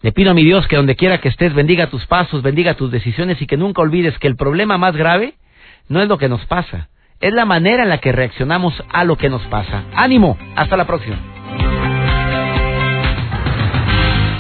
Le 0.03 0.13
pido 0.13 0.31
a 0.31 0.35
mi 0.35 0.45
Dios 0.45 0.67
que 0.69 0.77
donde 0.77 0.95
quiera 0.95 1.19
que 1.19 1.29
estés 1.29 1.55
bendiga 1.55 1.89
tus 1.89 2.07
pasos, 2.07 2.43
bendiga 2.43 2.75
tus 2.75 2.91
decisiones 2.91 3.41
y 3.41 3.47
que 3.47 3.57
nunca 3.57 3.81
olvides 3.81 4.19
que 4.19 4.29
el 4.29 4.37
problema 4.37 4.77
más 4.77 4.95
grave 4.95 5.35
no 5.89 6.03
es 6.03 6.09
lo 6.09 6.19
que 6.19 6.29
nos 6.29 6.45
pasa, 6.47 6.91
es 7.21 7.33
la 7.33 7.47
manera 7.47 7.85
en 7.85 7.89
la 7.89 7.99
que 7.99 8.13
reaccionamos 8.13 8.75
a 8.93 9.05
lo 9.05 9.17
que 9.17 9.31
nos 9.31 9.43
pasa. 9.47 9.85
Ánimo, 9.95 10.37
hasta 10.55 10.77
la 10.77 10.87
próxima. 10.87 11.17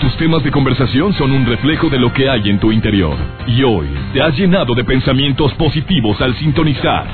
Tus 0.02 0.16
temas 0.18 0.44
de 0.44 0.50
conversación 0.50 1.14
son 1.14 1.32
un 1.32 1.46
reflejo 1.46 1.88
de 1.88 1.98
lo 1.98 2.12
que 2.12 2.28
hay 2.28 2.50
en 2.50 2.60
tu 2.60 2.70
interior. 2.70 3.16
Y 3.46 3.62
hoy 3.62 3.88
te 4.12 4.22
has 4.22 4.36
llenado 4.36 4.74
de 4.74 4.84
pensamientos 4.84 5.54
positivos 5.54 6.20
al 6.20 6.36
sintonizar. 6.36 7.06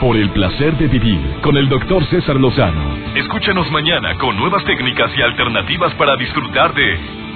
Por 0.00 0.16
el 0.16 0.30
placer 0.30 0.76
de 0.76 0.88
vivir 0.88 1.20
con 1.42 1.56
el 1.56 1.68
doctor 1.68 2.04
César 2.06 2.36
Lozano. 2.36 2.96
Escúchanos 3.16 3.70
mañana 3.70 4.14
con 4.18 4.36
nuevas 4.36 4.64
técnicas 4.64 5.10
y 5.16 5.22
alternativas 5.22 5.94
para 5.94 6.16
disfrutar 6.16 6.74
de 6.74 7.29